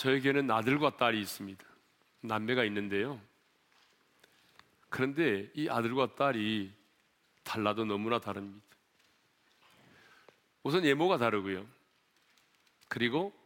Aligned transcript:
저에게는 0.00 0.50
아들과 0.50 0.96
딸이 0.96 1.20
있습니다. 1.20 1.62
남매가 2.22 2.64
있는데요. 2.64 3.20
그런데 4.88 5.50
이 5.54 5.68
아들과 5.68 6.14
딸이 6.14 6.74
달라도 7.42 7.84
너무나 7.84 8.18
다릅니다. 8.18 8.66
우선 10.62 10.86
예모가 10.86 11.18
다르고요. 11.18 11.66
그리고 12.88 13.38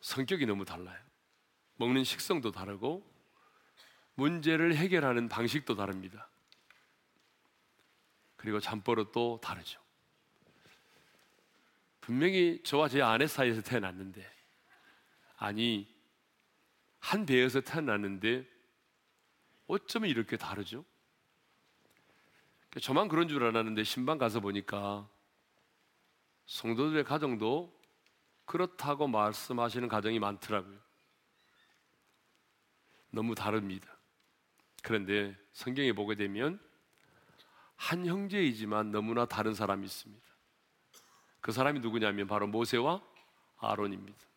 성격이 0.00 0.46
너무 0.46 0.64
달라요. 0.64 1.02
먹는 1.74 2.04
식성도 2.04 2.52
다르고 2.52 3.04
문제를 4.14 4.76
해결하는 4.76 5.28
방식도 5.28 5.74
다릅니다. 5.74 6.28
그리고 8.36 8.60
잠버릇도 8.60 9.40
다르죠. 9.42 9.80
분명히 12.00 12.62
저와 12.62 12.88
제 12.88 13.02
아내 13.02 13.26
사이에서 13.26 13.60
태어났는데, 13.60 14.39
아니, 15.40 15.88
한 16.98 17.24
배에서 17.24 17.62
태어났는데, 17.62 18.46
어쩌면 19.66 20.10
이렇게 20.10 20.36
다르죠? 20.36 20.84
저만 22.82 23.08
그런 23.08 23.26
줄 23.26 23.42
알았는데, 23.42 23.82
신방 23.84 24.18
가서 24.18 24.40
보니까, 24.40 25.08
성도들의 26.44 27.04
가정도 27.04 27.74
그렇다고 28.44 29.08
말씀하시는 29.08 29.88
가정이 29.88 30.18
많더라고요. 30.18 30.78
너무 33.10 33.34
다릅니다. 33.34 33.96
그런데 34.82 35.34
성경에 35.52 35.92
보게 35.92 36.16
되면 36.16 36.60
한 37.76 38.04
형제이지만 38.04 38.90
너무나 38.90 39.24
다른 39.24 39.54
사람이 39.54 39.86
있습니다. 39.86 40.26
그 41.40 41.50
사람이 41.50 41.80
누구냐면 41.80 42.26
바로 42.26 42.46
모세와 42.46 43.00
아론입니다. 43.56 44.29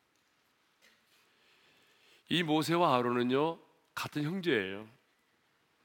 이 2.34 2.42
모세와 2.42 2.96
아론은요, 2.96 3.60
같은 3.94 4.24
형제예요. 4.24 4.88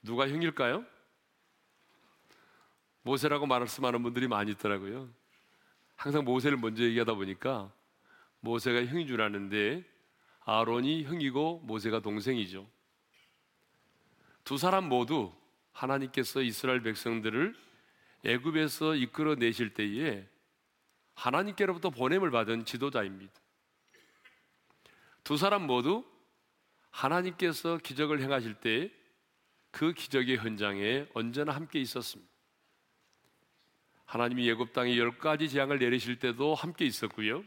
누가 0.01 0.27
형일까요? 0.27 0.83
모세라고 3.03 3.45
말씀하는 3.45 4.03
분들이 4.03 4.29
많이 4.29 4.53
있더라고요. 4.53 5.11
항상 5.95 6.25
모세를 6.25 6.57
먼저 6.57 6.85
얘기하다 6.85 7.13
보니까 7.17 7.71
모세가 8.41 8.87
형인 8.87 9.07
줄 9.07 9.21
아는데 9.21 9.85
아론이 10.47 11.05
형이고 11.05 11.61
모세가 11.65 12.01
동생이죠. 12.01 12.67
두 14.43 14.57
사람 14.57 14.89
모두 14.89 15.31
하나님께서 15.73 16.41
이스라엘 16.41 16.81
백성들을 16.81 17.55
애굽에서 18.25 18.95
이끌어 18.95 19.35
내실 19.35 19.75
때에 19.75 20.27
하나님께로부터 21.13 21.91
보냄을 21.91 22.31
받은 22.31 22.65
지도자입니다. 22.65 23.35
두 25.25 25.37
사람 25.37 25.67
모두 25.67 26.07
하나님께서 26.91 27.79
기적을 27.79 28.21
행하실 28.21 28.55
때 28.61 28.99
그 29.71 29.93
기적의 29.93 30.39
현장에 30.39 31.07
언제나 31.15 31.55
함께 31.55 31.81
있었습니다. 31.81 32.31
하나님이 34.07 34.49
예굽 34.49 34.73
땅에 34.73 34.97
열 34.97 35.19
가지 35.19 35.49
재앙을 35.49 35.79
내리실 35.79 36.19
때도 36.19 36.55
함께 36.55 36.87
있었고요. 36.87 37.45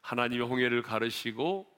하나님이 0.00 0.42
홍해를 0.42 0.82
가르시고 0.82 1.70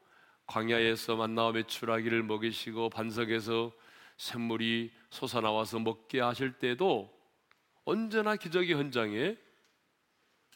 광야에서 0.47 1.17
만나와 1.17 1.53
메추라기를 1.53 2.23
먹이시고 2.23 2.91
반석에서 2.91 3.73
샘물이 4.17 4.93
솟아나와서 5.11 5.81
먹게 5.81 6.21
하실 6.21 6.53
때도 6.59 7.13
언제나 7.85 8.37
기적의 8.37 8.77
현장에 8.77 9.37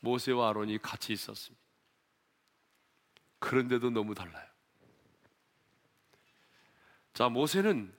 모세와 0.00 0.50
아론이 0.50 0.78
같이 0.78 1.12
있었습니다. 1.12 1.62
그런데도 3.38 3.90
너무 3.90 4.14
달라요. 4.14 4.51
자, 7.12 7.28
모세는 7.28 7.92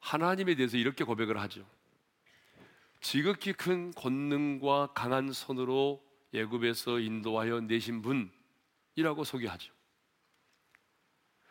하나님에 0.00 0.54
대해서 0.54 0.76
이렇게 0.76 1.04
고백을 1.04 1.38
하죠. 1.40 1.66
지극히 3.00 3.52
큰 3.52 3.92
권능과 3.92 4.92
강한 4.94 5.32
손으로 5.32 6.02
예굽에서 6.32 7.00
인도하여 7.00 7.60
내신 7.60 8.02
분이라고 8.02 9.24
소개하죠. 9.24 9.72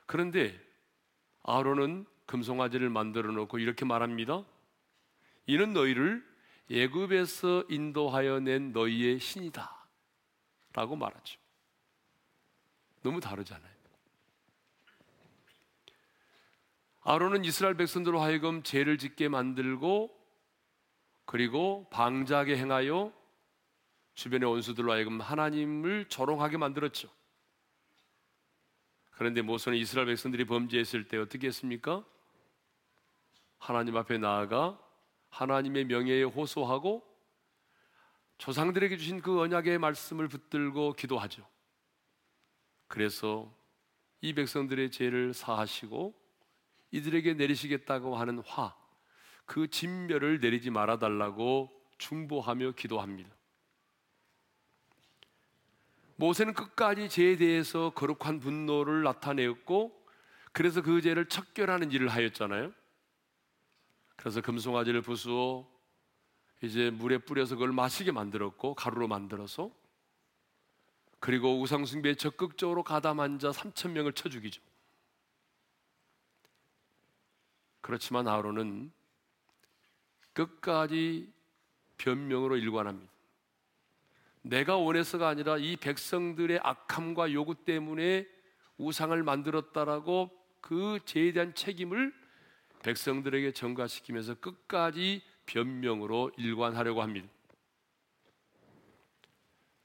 그런데 0.05 0.59
아론은 1.43 2.05
금송아지를 2.25 2.89
만들어 2.89 3.31
놓고 3.31 3.59
이렇게 3.59 3.85
말합니다. 3.85 4.43
이는 5.45 5.73
너희를 5.73 6.25
예굽에서 6.69 7.65
인도하여 7.69 8.39
낸 8.39 8.71
너희의 8.71 9.19
신이다. 9.19 9.85
라고 10.73 10.95
말하죠. 10.95 11.39
너무 13.03 13.19
다르잖아요. 13.19 13.72
아론은 17.03 17.43
이스라엘 17.43 17.75
백성들로 17.75 18.21
하여금 18.21 18.63
죄를 18.63 18.97
짓게 18.97 19.27
만들고 19.27 20.17
그리고 21.25 21.87
방자하게 21.89 22.57
행하여 22.57 23.13
주변의 24.13 24.49
원수들로 24.49 24.91
하여금 24.91 25.19
하나님을 25.19 26.05
조롱하게 26.07 26.57
만들었죠. 26.57 27.09
그런데 29.11 29.41
모세는 29.41 29.77
이스라엘 29.77 30.07
백성들이 30.07 30.45
범죄했을 30.45 31.07
때 31.07 31.17
어떻게 31.17 31.47
했습니까? 31.47 32.05
하나님 33.57 33.97
앞에 33.97 34.17
나아가 34.17 34.79
하나님의 35.29 35.85
명예에 35.85 36.23
호소하고 36.23 37.03
조상들에게 38.37 38.97
주신 38.97 39.21
그 39.21 39.39
언약의 39.41 39.77
말씀을 39.77 40.27
붙들고 40.27 40.93
기도하죠. 40.93 41.45
그래서 42.87 43.53
이 44.21 44.33
백성들의 44.33 44.91
죄를 44.91 45.33
사하시고 45.33 46.22
이들에게 46.93 47.33
내리시겠다고 47.33 48.15
하는 48.15 48.39
화, 48.45 48.75
그 49.45 49.67
진멸을 49.67 50.39
내리지 50.39 50.69
말아달라고 50.69 51.71
중보하며 51.97 52.73
기도합니다. 52.73 53.31
모세는 56.17 56.53
끝까지 56.53 57.09
죄에 57.09 57.35
대해서 57.37 57.89
거룩한 57.89 58.39
분노를 58.39 59.01
나타내었고, 59.01 60.05
그래서 60.51 60.83
그 60.83 61.01
죄를 61.01 61.27
척결하는 61.27 61.91
일을 61.91 62.09
하였잖아요. 62.09 62.71
그래서 64.15 64.41
금송아지를 64.41 65.01
부수어 65.01 65.67
이제 66.61 66.91
물에 66.91 67.17
뿌려서 67.17 67.55
그걸 67.55 67.71
마시게 67.71 68.11
만들었고, 68.11 68.75
가루로 68.75 69.07
만들어서, 69.07 69.71
그리고 71.19 71.59
우상숭배에 71.59 72.13
적극적으로 72.15 72.83
가담한 72.83 73.39
자 73.39 73.49
3천 73.49 73.91
명을 73.91 74.13
쳐 74.13 74.29
죽이죠. 74.29 74.61
그렇지만 77.83 78.29
아론은 78.29 78.93
끝까지 80.31 81.31
변명으로 81.97 82.55
일관합니다. 82.55 83.11
내가 84.41 84.77
원해서가 84.77 85.27
아니라 85.27 85.57
이 85.57 85.75
백성들의 85.75 86.61
악함과 86.63 87.33
요구 87.33 87.55
때문에 87.55 88.25
우상을 88.77 89.21
만들었다라고 89.21 90.31
그 90.61 90.99
죄에 91.05 91.33
대한 91.33 91.53
책임을 91.53 92.13
백성들에게 92.83 93.51
전가시키면서 93.51 94.35
끝까지 94.35 95.21
변명으로 95.45 96.31
일관하려고 96.37 97.01
합니다. 97.01 97.27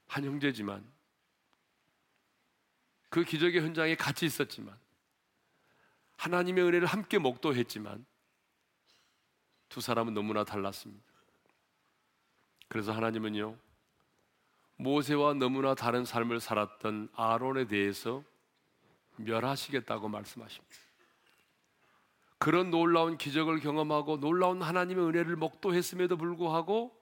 한 0.07 0.25
형제지만 0.25 0.89
그 3.09 3.25
기적의 3.25 3.61
현장에 3.61 3.97
같이 3.97 4.25
있었지만 4.25 4.79
하나님의 6.19 6.65
은혜를 6.65 6.87
함께 6.87 7.19
목도했지만 7.19 8.05
두 9.69 9.81
사람은 9.81 10.15
너무나 10.15 10.45
달랐습니다. 10.45 11.05
그래서 12.69 12.93
하나님은요, 12.93 13.57
모세와 14.77 15.35
너무나 15.35 15.75
다른 15.75 16.05
삶을 16.05 16.41
살았던 16.41 17.09
아론에 17.15 17.67
대해서 17.67 18.23
멸하시겠다고 19.17 20.09
말씀하십니다. 20.09 20.77
그런 22.39 22.71
놀라운 22.71 23.17
기적을 23.19 23.61
경험하고 23.61 24.21
놀라운 24.21 24.63
하나님의 24.63 25.05
은혜를 25.07 25.37
목도했음에도 25.37 26.17
불구하고 26.17 26.97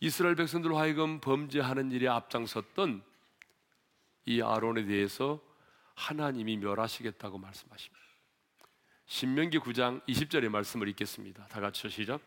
이스라엘 0.00 0.34
백성들로 0.34 0.76
하여금 0.76 1.20
범죄하는 1.20 1.92
일에 1.92 2.08
앞장섰던 2.08 3.02
이 4.26 4.42
아론에 4.42 4.84
대해서 4.84 5.40
하나님이 5.94 6.56
멸하시겠다고 6.58 7.38
말씀하십니다. 7.38 8.05
신명기 9.06 9.60
9장 9.60 10.04
20절의 10.08 10.48
말씀을 10.48 10.88
읽겠습니다. 10.88 11.46
다 11.46 11.60
같이 11.60 11.88
시작. 11.88 12.20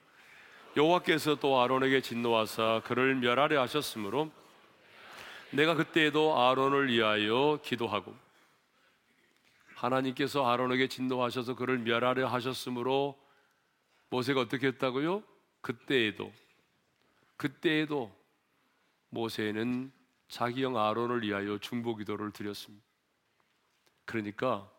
여호와께서 0.78 1.36
또 1.36 1.60
아론에게 1.60 2.00
진노하사 2.00 2.82
그를 2.86 3.16
멸하려 3.16 3.62
하셨으므로 3.62 4.32
내가 5.52 5.74
그때에도 5.74 6.40
아론을 6.40 6.88
위하여 6.88 7.60
기도하고 7.64 8.16
하나님께서 9.76 10.50
아론에게 10.50 10.88
진노하셔서 10.88 11.56
그를 11.56 11.80
멸하려 11.80 12.28
하셨으므로 12.28 13.20
모세가 14.10 14.40
어떻게 14.40 14.68
했다고요? 14.68 15.22
그때에도 15.60 16.32
그때에도 17.36 18.16
모세는 19.10 19.92
자기 20.30 20.64
형 20.64 20.78
아론을 20.78 21.24
위하여 21.24 21.58
중보 21.58 21.98
기도를 21.98 22.32
드렸습니다. 22.32 22.86
그러니까 24.06 24.70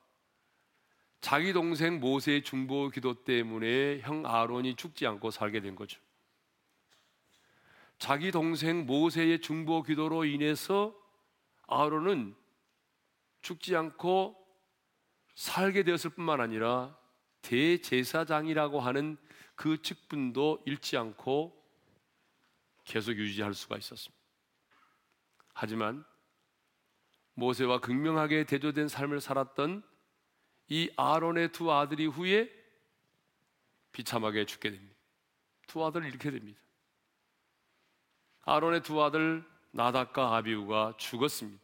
자기 1.21 1.53
동생 1.53 2.01
모세의 2.01 2.43
중보 2.43 2.89
기도 2.89 3.25
때문에 3.25 4.01
형 4.01 4.25
아론이 4.25 4.77
죽지 4.77 5.07
않고 5.07 5.31
살게 5.31 5.61
된 5.61 5.75
거죠. 5.75 6.01
자기 7.99 8.31
동생 8.31 8.87
모세의 8.87 9.43
중보 9.43 9.83
기도로 9.83 10.25
인해서 10.25 10.95
아론은 11.67 12.35
죽지 13.43 13.77
않고 13.77 14.37
살게 15.35 15.83
되었을 15.83 16.11
뿐만 16.11 16.41
아니라 16.41 16.97
대제사장이라고 17.43 18.81
하는 18.81 19.17
그 19.55 19.83
직분도 19.83 20.63
잃지 20.65 20.97
않고 20.97 21.55
계속 22.85 23.13
유지할 23.13 23.53
수가 23.55 23.77
있었습니다. 23.77 24.19
하지만 25.53 26.05
모세와 27.35 27.81
극명하게 27.81 28.45
대조된 28.45 28.89
삶을 28.89 29.21
살았던 29.21 29.83
이 30.71 30.89
아론의 30.97 31.51
두 31.51 31.73
아들이 31.73 32.07
후에 32.07 32.49
비참하게 33.93 34.47
죽게 34.47 34.71
됩니다. 34.71 34.95
두 35.67 35.85
아들을 35.85 36.07
잃게 36.07 36.31
됩니다. 36.31 36.59
아론의 38.43 38.83
두 38.83 39.03
아들 39.03 39.45
나닥과 39.73 40.37
아비우가 40.37 40.95
죽었습니다. 40.97 41.61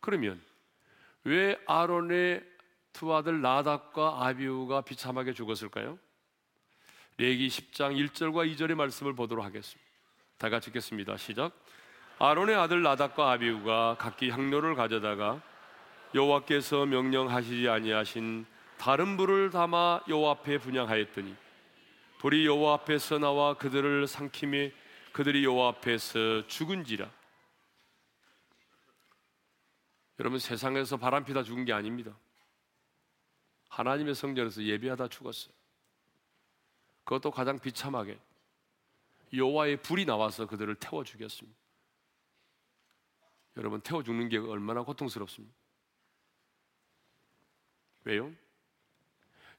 그러면 0.00 0.40
왜 1.24 1.60
아론의 1.66 2.44
두 2.92 3.12
아들 3.12 3.40
나닥과 3.40 4.24
아비우가 4.24 4.82
비참하게 4.82 5.32
죽었을까요? 5.32 5.98
레기 7.18 7.48
10장 7.48 7.96
1절과 7.96 8.54
2절의 8.54 8.76
말씀을 8.76 9.14
보도록 9.14 9.44
하겠습니다. 9.44 9.90
다 10.38 10.48
같이 10.50 10.70
읽겠습니다. 10.70 11.16
시작. 11.16 11.52
아론의 12.20 12.54
아들 12.54 12.82
나닥과 12.82 13.32
아비우가 13.32 13.96
각기 13.98 14.30
향로를 14.30 14.76
가져다가 14.76 15.42
여호와께서 16.14 16.86
명령하시지 16.86 17.68
아니하신 17.68 18.46
다른 18.78 19.16
불을 19.16 19.50
담아 19.50 20.04
여호와 20.08 20.32
앞에 20.32 20.58
분양하였더니 20.58 21.34
불이 22.18 22.46
여호와 22.46 22.74
앞에서 22.74 23.18
나와 23.18 23.54
그들을 23.54 24.06
삼킴에 24.06 24.72
그들이 25.12 25.44
여호와 25.44 25.70
앞에서 25.70 26.46
죽은지라. 26.46 27.10
여러분 30.20 30.38
세상에서 30.38 30.96
바람 30.96 31.24
피다 31.24 31.42
죽은 31.42 31.64
게 31.64 31.72
아닙니다. 31.72 32.16
하나님의 33.68 34.14
성전에서 34.14 34.62
예배하다 34.62 35.08
죽었어요. 35.08 35.52
그것도 37.02 37.32
가장 37.32 37.58
비참하게 37.58 38.18
여호와의 39.32 39.82
불이 39.82 40.04
나와서 40.04 40.46
그들을 40.46 40.76
태워 40.76 41.02
죽였습니다. 41.02 41.58
여러분 43.56 43.80
태워 43.80 44.02
죽는 44.02 44.28
게 44.28 44.38
얼마나 44.38 44.82
고통스럽습니까? 44.82 45.63
왜요? 48.04 48.32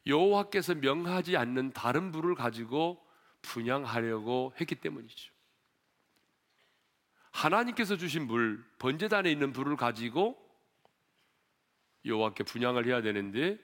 여호와께서 0.07 0.75
명하지 0.75 1.35
않는 1.35 1.73
다른 1.73 2.11
불을 2.11 2.35
가지고 2.35 3.03
분양하려고 3.41 4.53
했기 4.59 4.75
때문이죠. 4.75 5.33
하나님께서 7.31 7.97
주신 7.97 8.27
물, 8.27 8.63
번제단에 8.79 9.29
있는 9.31 9.51
불을 9.51 9.75
가지고 9.75 10.41
여호와께 12.05 12.43
분양을 12.43 12.85
해야 12.85 13.01
되는데 13.01 13.59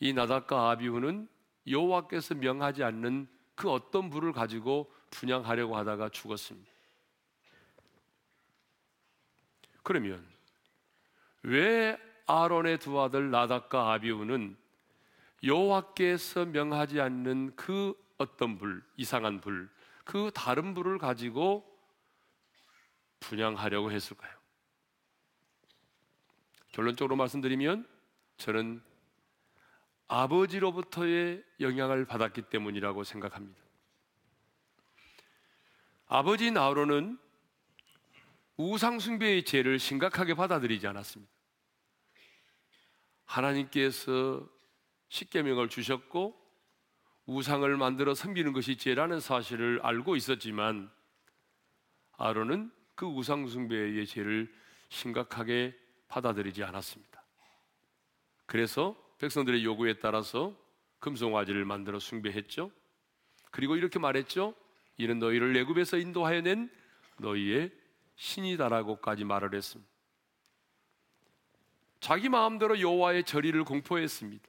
이 0.00 0.12
나닥과 0.12 0.70
아비후는 0.70 1.28
여호와께서 1.66 2.34
명하지 2.34 2.82
않는 2.82 3.28
그 3.54 3.70
어떤 3.70 4.10
불을 4.10 4.32
가지고 4.32 4.92
분양하려고 5.10 5.76
하다가 5.76 6.08
죽었습니다. 6.08 6.70
그러면 9.82 10.26
왜 11.42 11.98
아론의 12.32 12.78
두 12.78 12.98
아들 12.98 13.30
나닥과 13.30 13.92
아비우는 13.92 14.56
여호와께서 15.44 16.46
명하지 16.46 16.98
않는 17.00 17.54
그 17.56 17.94
어떤 18.16 18.56
불, 18.56 18.82
이상한 18.96 19.40
불, 19.40 19.68
그 20.04 20.30
다른 20.34 20.72
불을 20.72 20.96
가지고 20.98 21.68
분양하려고 23.20 23.92
했을까요? 23.92 24.32
결론적으로 26.68 27.16
말씀드리면 27.16 27.86
저는 28.38 28.82
아버지로부터의 30.08 31.44
영향을 31.60 32.06
받았기 32.06 32.42
때문이라고 32.42 33.04
생각합니다. 33.04 33.60
아버지 36.06 36.50
나우로는 36.50 37.18
우상숭배의 38.56 39.44
죄를 39.44 39.78
심각하게 39.78 40.34
받아들이지 40.34 40.86
않았습니다. 40.86 41.41
하나님께서 43.32 44.46
십계명을 45.08 45.68
주셨고 45.68 46.38
우상을 47.26 47.76
만들어 47.76 48.14
섬기는 48.14 48.52
것이 48.52 48.76
죄라는 48.76 49.20
사실을 49.20 49.80
알고 49.82 50.16
있었지만 50.16 50.90
아론은 52.18 52.70
그 52.94 53.06
우상 53.06 53.46
숭배의 53.46 54.06
죄를 54.06 54.52
심각하게 54.90 55.74
받아들이지 56.08 56.62
않았습니다. 56.62 57.22
그래서 58.46 58.96
백성들의 59.18 59.64
요구에 59.64 59.94
따라서 59.94 60.54
금송아지를 60.98 61.64
만들어 61.64 61.98
숭배했죠. 61.98 62.70
그리고 63.50 63.76
이렇게 63.76 63.98
말했죠. 63.98 64.54
이는 64.98 65.18
너희를 65.18 65.56
애굽에서 65.56 65.96
인도하여 65.96 66.42
낸 66.42 66.70
너희의 67.18 67.70
신이다라고까지 68.16 69.24
말을 69.24 69.54
했습니다. 69.54 69.91
자기 72.02 72.28
마음대로 72.28 72.80
여호와의 72.80 73.22
절의를 73.22 73.62
공포했습니다. 73.62 74.44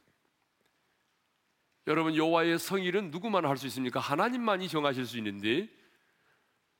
여러분 1.85 2.15
여호와의 2.15 2.57
성일은 2.57 3.11
누구만 3.11 3.45
할 3.45 3.57
수 3.57 3.67
있습니까? 3.67 3.99
하나님만이 3.99 4.67
정하실 4.67 5.05
수 5.05 5.19
있는데 5.19 5.69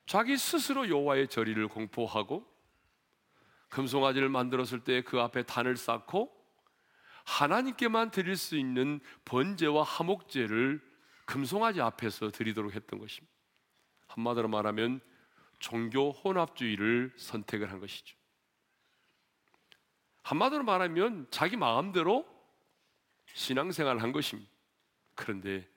자기 0.06 0.36
스스로 0.36 0.88
여호와의 0.88 1.28
절의를 1.28 1.68
공포하고 1.68 2.44
금송아지를 3.68 4.28
만들었을 4.28 4.80
때 4.82 5.02
그 5.02 5.20
앞에 5.20 5.44
단을 5.44 5.76
쌓고 5.76 6.34
하나님께만 7.24 8.10
드릴 8.10 8.36
수 8.36 8.56
있는 8.56 8.98
번제와 9.26 9.84
하목제를 9.84 10.82
금송아지 11.24 11.82
앞에서 11.82 12.32
드리도록 12.32 12.74
했던 12.74 12.98
것입니다. 12.98 13.32
한마디로 14.08 14.48
말하면 14.48 15.00
종교 15.60 16.10
혼합주의를 16.10 17.12
선택을 17.16 17.70
한 17.70 17.78
것이죠. 17.78 18.23
한마디로 20.24 20.64
말하면 20.64 21.26
자기 21.30 21.56
마음대로 21.56 22.26
신앙생활을 23.34 24.02
한 24.02 24.10
것입니다. 24.10 24.50
그런데 25.14 25.68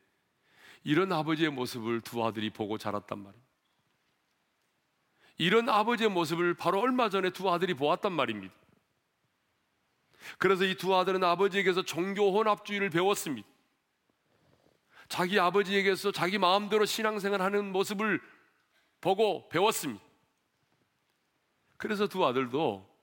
이런 0.84 1.12
아버지의 1.12 1.50
모습을 1.50 2.01
두 2.01 2.25
아들이 2.25 2.50
보고 2.50 2.77
자랐단 2.77 3.20
말입니다. 3.20 3.48
이런 5.38 5.70
아버지의 5.70 6.10
모습을 6.10 6.54
바로 6.54 6.80
얼마 6.80 7.10
전에 7.10 7.30
두 7.30 7.50
아들이 7.51 7.74
보았단 7.74 8.12
말입니다. 8.12 8.54
그래서 10.38 10.63
이 10.63 10.75
두 10.75 10.96
아들은 10.96 11.24
아버지에게서 11.24 11.84
종교 11.84 12.32
혼합주의를 12.32 12.89
배웠습니다. 12.89 13.48
자기 15.10 15.39
아버지에게서 15.39 16.12
자기 16.12 16.38
마음대로 16.38 16.86
신앙생활 16.86 17.42
하는 17.42 17.72
모습을 17.72 18.22
보고 19.01 19.48
배웠습니다. 19.50 20.04
그래서 21.75 22.08
두 22.08 22.25
아들도 22.25 22.97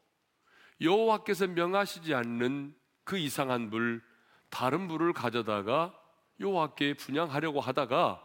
여호와께서 0.80 1.46
명하시지 1.48 2.14
않는 2.14 2.74
그 3.04 3.18
이상한 3.18 3.70
불, 3.70 4.02
다른 4.50 4.88
불을 4.88 5.12
가져다가 5.12 5.98
여호와께 6.40 6.94
분양하려고 6.94 7.60
하다가 7.60 8.20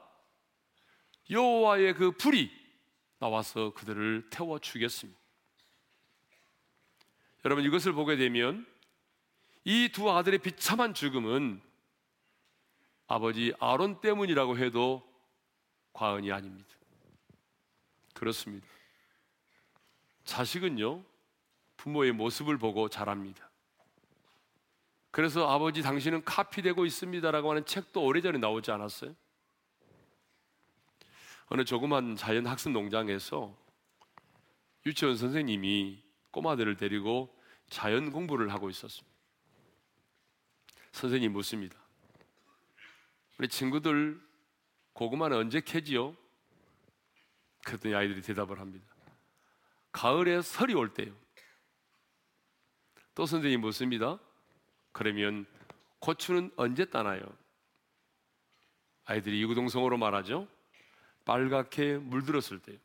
여호와의 1.29 1.94
그 1.94 2.12
불이 2.12 2.51
나와서 3.20 3.74
그들을 3.74 4.29
태워 4.29 4.60
죽였습니다. 4.60 5.20
여러분 7.46 7.63
이것을 7.63 7.94
보게 7.94 8.15
되면 8.15 8.65
이 9.65 9.89
두 9.94 10.10
아들의 10.10 10.39
비참한 10.39 10.94
죽음은 10.94 11.62
아버지 13.08 13.53
아론 13.60 14.01
때문이라고 14.01 14.58
해도 14.58 15.08
과언이 15.94 16.32
아닙니다. 16.32 16.70
그렇습니다. 18.13 18.68
자식은요, 20.24 21.03
부모의 21.80 22.12
모습을 22.12 22.58
보고 22.58 22.90
자랍니다. 22.90 23.50
그래서 25.12 25.50
아버지 25.50 25.82
당신은 25.82 26.26
카피되고 26.26 26.86
있습니다라고 26.86 27.50
하는 27.50 27.66
책도 27.66 28.04
오래전에 28.04 28.38
나오지 28.38 28.72
않았어요? 28.72 29.16
어느 31.48 31.64
조그만 31.64 32.16
자연 32.16 32.46
학습 32.46 32.72
농장에서 32.72 33.58
유치원 34.86 35.16
선생님이 35.16 36.04
꼬마들을 36.32 36.76
데리고 36.76 37.34
자연 37.70 38.12
공부를 38.12 38.52
하고 38.54 38.70
있었습니다. 38.70 39.10
선생님 40.92 41.32
묻습니다. 41.32 41.78
우리 43.38 43.48
친구들 43.48 44.20
고구마는 44.94 45.38
언제 45.38 45.62
캐지요? 45.62 46.16
그랬더니 47.64 47.96
아이들이 47.96 48.22
대답을 48.22 48.60
합니다. 48.60 48.86
가을에 49.94 50.42
설이 50.42 50.74
올 50.74 50.94
때요. 50.94 51.16
또 53.16 53.25
선생님 53.25 53.62
묻습니다. 53.62 54.20
그러면 54.92 55.46
고추는 56.00 56.51
언제 56.56 56.86
따나요? 56.86 57.22
아이들이 59.06 59.39
이구동성으로 59.42 59.98
말하죠. 59.98 60.48
빨갛게 61.25 61.98
물들었을 61.98 62.60
때요. 62.60 62.78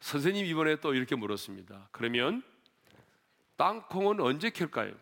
선생님 0.00 0.44
이번에 0.46 0.76
또 0.76 0.94
이렇게 0.94 1.16
물었습니다. 1.16 1.88
그러면 1.92 2.42
땅콩은 3.56 4.20
언제 4.20 4.50
캘까요? 4.50 4.94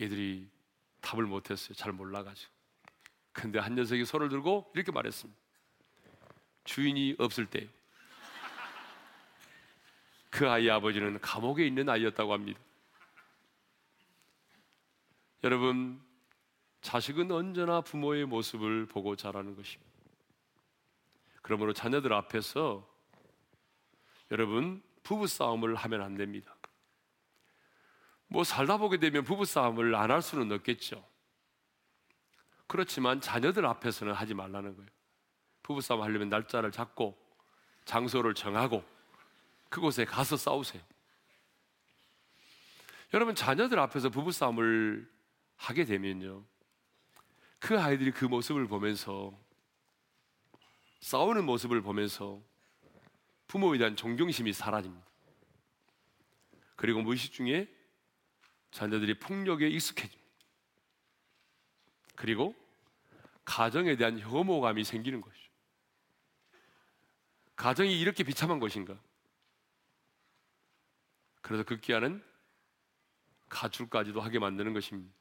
얘들이 0.00 0.48
답을 1.00 1.24
못했어요. 1.24 1.74
잘 1.74 1.92
몰라가지고. 1.92 2.52
근데 3.32 3.58
한 3.58 3.74
녀석이 3.74 4.04
손을 4.04 4.28
들고 4.28 4.70
이렇게 4.74 4.90
말했습니다. 4.92 5.40
주인이 6.64 7.16
없을 7.18 7.46
때. 7.46 7.68
그 10.30 10.48
아이 10.48 10.68
아버지는 10.68 11.20
감옥에 11.20 11.66
있는 11.66 11.88
아이였다고 11.88 12.32
합니다. 12.32 12.60
여러분, 15.44 16.00
자식은 16.80 17.30
언제나 17.30 17.80
부모의 17.80 18.26
모습을 18.26 18.86
보고 18.86 19.16
자라는 19.16 19.54
것입니다. 19.56 19.92
그러므로 21.42 21.72
자녀들 21.72 22.12
앞에서 22.12 22.86
여러분, 24.30 24.82
부부싸움을 25.02 25.76
하면 25.76 26.02
안 26.02 26.16
됩니다. 26.16 26.54
뭐 28.28 28.42
살다 28.42 28.76
보게 28.78 28.98
되면 28.98 29.22
부부싸움을 29.22 29.94
안 29.94 30.10
할 30.10 30.20
수는 30.20 30.50
없겠죠. 30.52 31.06
그렇지만 32.66 33.20
자녀들 33.20 33.64
앞에서는 33.64 34.12
하지 34.12 34.34
말라는 34.34 34.74
거예요. 34.74 34.90
부부싸움 35.62 36.02
하려면 36.02 36.28
날짜를 36.28 36.72
잡고 36.72 37.16
장소를 37.84 38.34
정하고 38.34 38.84
그곳에 39.76 40.06
가서 40.06 40.38
싸우세요. 40.38 40.82
여러분 43.12 43.34
자녀들 43.34 43.78
앞에서 43.78 44.08
부부 44.08 44.32
싸움을 44.32 45.06
하게 45.56 45.84
되면요. 45.84 46.46
그 47.58 47.78
아이들이 47.78 48.10
그 48.10 48.24
모습을 48.24 48.66
보면서 48.68 49.38
싸우는 51.00 51.44
모습을 51.44 51.82
보면서 51.82 52.42
부모에 53.48 53.76
대한 53.76 53.96
존경심이 53.96 54.54
사라집니다. 54.54 55.06
그리고 56.76 57.02
무의식 57.02 57.34
중에 57.34 57.68
자녀들이 58.70 59.18
폭력에 59.18 59.68
익숙해집니다. 59.68 60.32
그리고 62.14 62.54
가정에 63.44 63.96
대한 63.96 64.18
혐오감이 64.20 64.84
생기는 64.84 65.20
것이죠. 65.20 65.50
가정이 67.56 68.00
이렇게 68.00 68.24
비참한 68.24 68.58
것인가? 68.58 68.98
그래서 71.46 71.62
극기하는 71.62 72.20
가출까지도 73.48 74.20
하게 74.20 74.40
만드는 74.40 74.72
것입니다. 74.74 75.14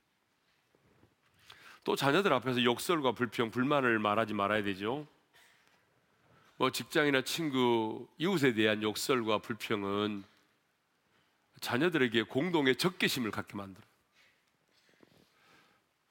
또 1.83 1.95
자녀들 1.95 2.33
앞에서 2.33 2.63
욕설과 2.63 3.11
불평, 3.11 3.51
불만을 3.51 3.99
말하지 3.99 4.33
말아야 4.33 4.63
되죠. 4.63 5.05
뭐 6.57 6.71
직장이나 6.71 7.21
친구, 7.21 8.07
이웃에 8.17 8.55
대한 8.55 8.81
욕설과 8.81 9.37
불평은 9.37 10.23
자녀들에게 11.61 12.23
공동의 12.23 12.77
적개심을 12.77 13.29
갖게 13.29 13.55
만들어요. 13.55 13.87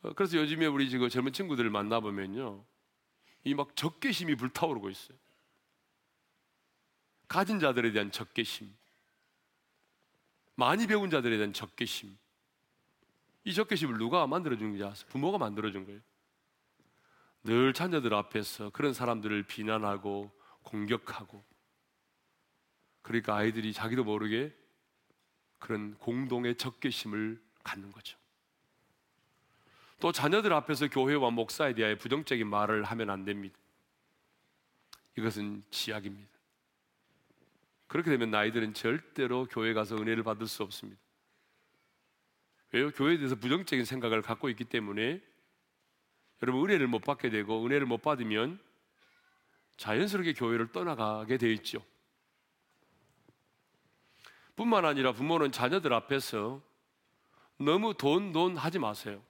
어, 0.03 0.13
그래서 0.13 0.37
요즘에 0.37 0.67
우리 0.67 0.89
지금 0.91 1.09
젊은 1.09 1.33
친구들을 1.33 1.69
만나보면요. 1.71 2.65
이 3.43 3.55
막 3.55 3.75
적개심이 3.75 4.37
불타오르고 4.37 4.91
있어요. 4.91 5.19
가진 7.27 7.59
자들에 7.59 7.91
대한 7.91 8.13
적개심. 8.13 8.73
많이 10.55 10.87
배운 10.87 11.11
자들에 11.11 11.37
대한 11.37 11.53
적개심. 11.53 12.17
이 13.45 13.53
적개심을 13.53 13.99
누가 13.99 14.27
만들어준 14.27 14.77
지 14.77 14.85
아세요? 14.85 15.07
부모가 15.11 15.39
만들어준 15.39 15.85
거예요. 15.85 16.01
늘 17.43 17.75
자녀들 17.75 18.15
앞에서 18.15 18.71
그런 18.71 18.95
사람들을 18.95 19.43
비난하고 19.43 20.31
공격하고 20.63 21.45
그러니까 23.03 23.37
아이들이 23.37 23.73
자기도 23.75 24.03
모르게 24.03 24.55
그런 25.59 25.95
공동의 25.99 26.57
적개심을 26.57 27.43
갖는 27.63 27.93
거죠. 27.93 28.19
또 30.01 30.11
자녀들 30.11 30.53
앞에서 30.53 30.89
교회와 30.89 31.31
목사에 31.31 31.75
대하여 31.75 31.97
부정적인 31.97 32.47
말을 32.47 32.85
하면 32.85 33.11
안 33.11 33.25
됩니다. 33.25 33.59
이것은 35.17 35.63
지약입니다. 35.71 36.34
그렇게 37.95 38.11
되면 38.11 38.35
아이들은 38.35 38.75
절대로 38.75 39.47
교회 39.47 39.73
가서 39.73 39.95
은혜를 39.95 40.25
받을 40.25 40.49
수 40.49 40.65
없습니다. 40.65 41.01
왜요? 42.73 42.91
교회에 42.91 43.19
대해서 43.19 43.37
부정적인 43.37 43.85
생각을 43.85 44.21
갖고 44.21 44.49
있기 44.49 44.65
때문에 44.65 45.23
여러분 46.43 46.65
은혜를 46.65 46.89
못 46.89 47.05
받게 47.05 47.31
되고 47.31 47.65
은혜를 47.65 47.87
못 47.87 48.03
받으면 48.03 48.59
자연스럽게 49.77 50.33
교회를 50.33 50.73
떠나가게 50.73 51.37
되어 51.39 51.51
있죠. 51.51 51.85
뿐만 54.57 54.85
아니라 54.85 55.13
부모는 55.13 55.53
자녀들 55.53 55.93
앞에서 55.93 56.61
너무 57.59 57.95
돈, 57.95 58.33
돈 58.33 58.57
하지 58.57 58.81
마세요. 58.81 59.23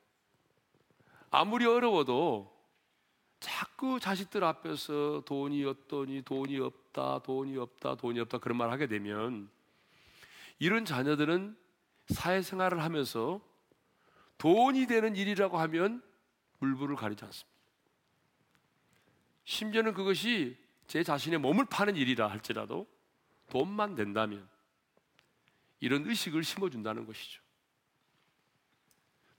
아무리 1.30 1.66
어려워도 1.66 2.50
자꾸 3.44 4.00
자식들 4.00 4.42
앞에서 4.42 5.22
돈이 5.26 5.64
없더니 5.64 6.22
돈이 6.22 6.58
없다, 6.60 7.18
돈이 7.18 7.58
없다, 7.58 7.94
돈이 7.96 8.18
없다 8.20 8.38
그런 8.38 8.56
말 8.56 8.70
하게 8.70 8.86
되면 8.86 9.50
이런 10.58 10.86
자녀들은 10.86 11.54
사회생활을 12.06 12.82
하면서 12.82 13.42
돈이 14.38 14.86
되는 14.86 15.14
일이라고 15.14 15.58
하면 15.58 16.02
물불을 16.60 16.96
가리지 16.96 17.22
않습니다. 17.26 17.54
심지어는 19.44 19.92
그것이 19.92 20.56
제 20.86 21.02
자신의 21.02 21.38
몸을 21.38 21.66
파는 21.66 21.96
일이라 21.96 22.28
할지라도 22.28 22.86
돈만 23.50 23.94
된다면 23.94 24.48
이런 25.80 26.06
의식을 26.06 26.44
심어준다는 26.44 27.04
것이죠. 27.04 27.42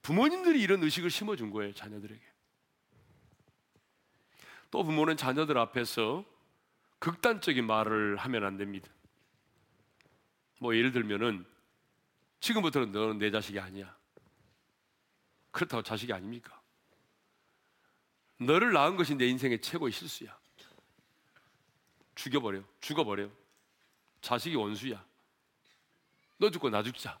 부모님들이 0.02 0.62
이런 0.62 0.80
의식을 0.84 1.10
심어준 1.10 1.50
거예요, 1.50 1.74
자녀들에게. 1.74 2.25
또 4.70 4.82
부모는 4.82 5.16
자녀들 5.16 5.58
앞에서 5.58 6.24
극단적인 6.98 7.66
말을 7.66 8.16
하면 8.16 8.44
안 8.44 8.56
됩니다. 8.56 8.88
뭐 10.60 10.74
예를 10.74 10.92
들면은 10.92 11.44
지금부터는 12.40 12.92
너는 12.92 13.18
내 13.18 13.30
자식이 13.30 13.58
아니야. 13.60 13.96
그렇다고 15.50 15.82
자식이 15.82 16.12
아닙니까? 16.12 16.60
너를 18.38 18.72
낳은 18.72 18.96
것이 18.96 19.14
내 19.14 19.26
인생의 19.26 19.60
최고의 19.60 19.92
실수야. 19.92 20.38
죽여버려. 22.14 22.62
죽어버려. 22.80 23.30
자식이 24.20 24.56
원수야. 24.56 25.04
너 26.38 26.50
죽고 26.50 26.70
나 26.70 26.82
죽자. 26.82 27.18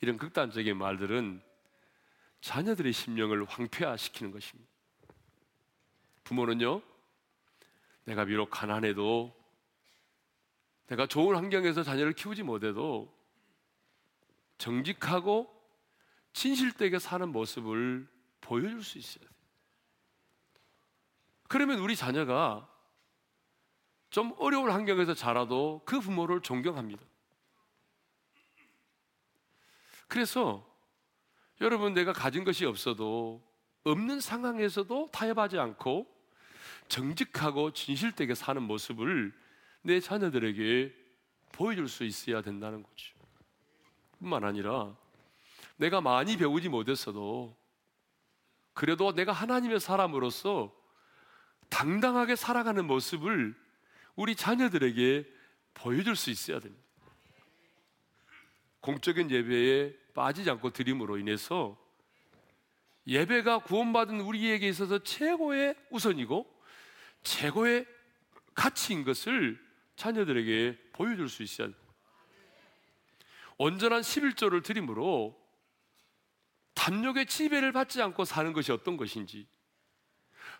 이런 0.00 0.16
극단적인 0.16 0.76
말들은 0.76 1.42
자녀들의 2.40 2.92
심령을 2.92 3.44
황폐화시키는 3.44 4.30
것입니다. 4.32 4.70
부모는요, 6.28 6.82
내가 8.04 8.26
비록 8.26 8.50
가난해도 8.50 9.34
내가 10.88 11.06
좋은 11.06 11.36
환경에서 11.36 11.82
자녀를 11.82 12.12
키우지 12.12 12.42
못해도 12.42 13.12
정직하고 14.58 15.54
진실되게 16.34 16.98
사는 16.98 17.28
모습을 17.30 18.06
보여줄 18.42 18.84
수 18.84 18.98
있어야 18.98 19.20
돼요. 19.20 19.30
그러면 21.48 21.78
우리 21.78 21.96
자녀가 21.96 22.68
좀 24.10 24.34
어려운 24.38 24.70
환경에서 24.70 25.14
자라도 25.14 25.80
그 25.86 25.98
부모를 25.98 26.42
존경합니다. 26.42 27.02
그래서 30.08 30.66
여러분 31.62 31.94
내가 31.94 32.12
가진 32.12 32.44
것이 32.44 32.66
없어도 32.66 33.42
없는 33.84 34.20
상황에서도 34.20 35.10
타협하지 35.10 35.58
않고 35.58 36.17
정직하고 36.88 37.72
진실되게 37.72 38.34
사는 38.34 38.62
모습을 38.62 39.32
내 39.82 40.00
자녀들에게 40.00 40.94
보여줄 41.52 41.88
수 41.88 42.04
있어야 42.04 42.42
된다는 42.42 42.82
거죠. 42.82 43.14
뿐만 44.18 44.44
아니라 44.44 44.96
내가 45.76 46.00
많이 46.00 46.36
배우지 46.36 46.68
못했어도 46.68 47.56
그래도 48.72 49.12
내가 49.12 49.32
하나님의 49.32 49.80
사람으로서 49.80 50.74
당당하게 51.68 52.36
살아가는 52.36 52.84
모습을 52.86 53.54
우리 54.16 54.34
자녀들에게 54.34 55.26
보여줄 55.74 56.16
수 56.16 56.30
있어야 56.30 56.58
됩니다. 56.60 56.82
공적인 58.80 59.30
예배에 59.30 59.94
빠지지 60.14 60.50
않고 60.50 60.70
드림으로 60.70 61.18
인해서 61.18 61.76
예배가 63.06 63.60
구원받은 63.60 64.20
우리에게 64.20 64.68
있어서 64.68 64.98
최고의 64.98 65.74
우선이고 65.90 66.57
최고의 67.22 67.86
가치인 68.54 69.04
것을 69.04 69.58
자녀들에게 69.96 70.90
보여줄 70.92 71.28
수 71.28 71.42
있어야 71.42 71.68
돼요. 71.68 71.76
온전한 73.56 74.02
11조를 74.02 74.62
드림으로 74.62 75.36
탐욕의 76.74 77.26
지배를 77.26 77.72
받지 77.72 78.00
않고 78.00 78.24
사는 78.24 78.52
것이 78.52 78.70
어떤 78.70 78.96
것인지 78.96 79.46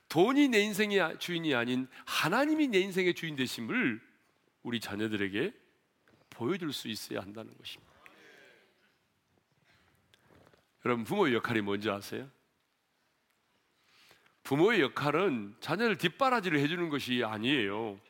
돈이 0.08 0.48
내 0.48 0.60
인생의 0.60 1.18
주인이 1.18 1.54
아닌 1.54 1.86
하나님이 2.06 2.68
내 2.68 2.80
인생의 2.80 3.14
주인 3.14 3.36
되심을 3.36 4.00
우리 4.62 4.80
자녀들에게 4.80 5.54
보여줄 6.30 6.72
수 6.72 6.88
있어야 6.88 7.20
한다는 7.20 7.56
것입니다. 7.56 7.92
여러분 10.84 11.04
부모의 11.04 11.34
역할이 11.34 11.60
뭔지 11.60 11.90
아세요? 11.90 12.30
부모의 14.48 14.80
역할은 14.80 15.54
자녀를 15.60 15.98
뒷바라지를 15.98 16.58
해주는 16.60 16.88
것이 16.88 17.22
아니에요. 17.22 18.00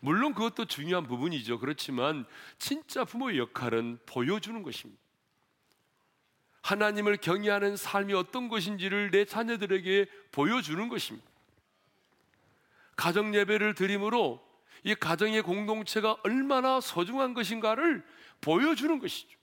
물론 0.00 0.32
그것도 0.32 0.64
중요한 0.64 1.06
부분이죠. 1.06 1.58
그렇지만 1.58 2.24
진짜 2.58 3.04
부모의 3.04 3.36
역할은 3.36 3.98
보여주는 4.06 4.62
것입니다. 4.62 4.98
하나님을 6.62 7.18
경외하는 7.18 7.76
삶이 7.76 8.14
어떤 8.14 8.48
것인지를 8.48 9.10
내 9.10 9.26
자녀들에게 9.26 10.06
보여주는 10.30 10.88
것입니다. 10.88 11.28
가정 12.96 13.34
예배를 13.34 13.74
드림으로 13.74 14.42
이 14.84 14.94
가정의 14.94 15.42
공동체가 15.42 16.16
얼마나 16.24 16.80
소중한 16.80 17.34
것인가를 17.34 18.02
보여주는 18.40 18.98
것이죠. 18.98 19.38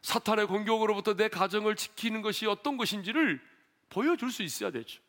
사탄의 0.00 0.46
공격으로부터 0.46 1.16
내 1.16 1.28
가정을 1.28 1.76
지키는 1.76 2.22
것이 2.22 2.46
어떤 2.46 2.78
것인지를 2.78 3.51
보여줄 3.92 4.32
수 4.32 4.42
있어야 4.42 4.70
되죠. 4.70 5.02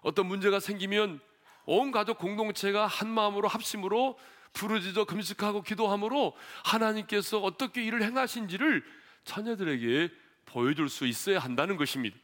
어떤 0.00 0.26
문제가 0.26 0.58
생기면 0.58 1.20
온 1.66 1.92
가족 1.92 2.18
공동체가 2.18 2.88
한 2.88 3.08
마음으로 3.08 3.46
합심으로 3.46 4.18
부르짖어 4.52 5.04
금식하고 5.04 5.62
기도함으로 5.62 6.36
하나님께서 6.64 7.38
어떻게 7.38 7.84
일을 7.84 8.02
행하신지를 8.02 8.84
자녀들에게 9.24 10.12
보여줄 10.46 10.88
수 10.88 11.06
있어야 11.06 11.38
한다는 11.38 11.76
것입니다. 11.76 12.18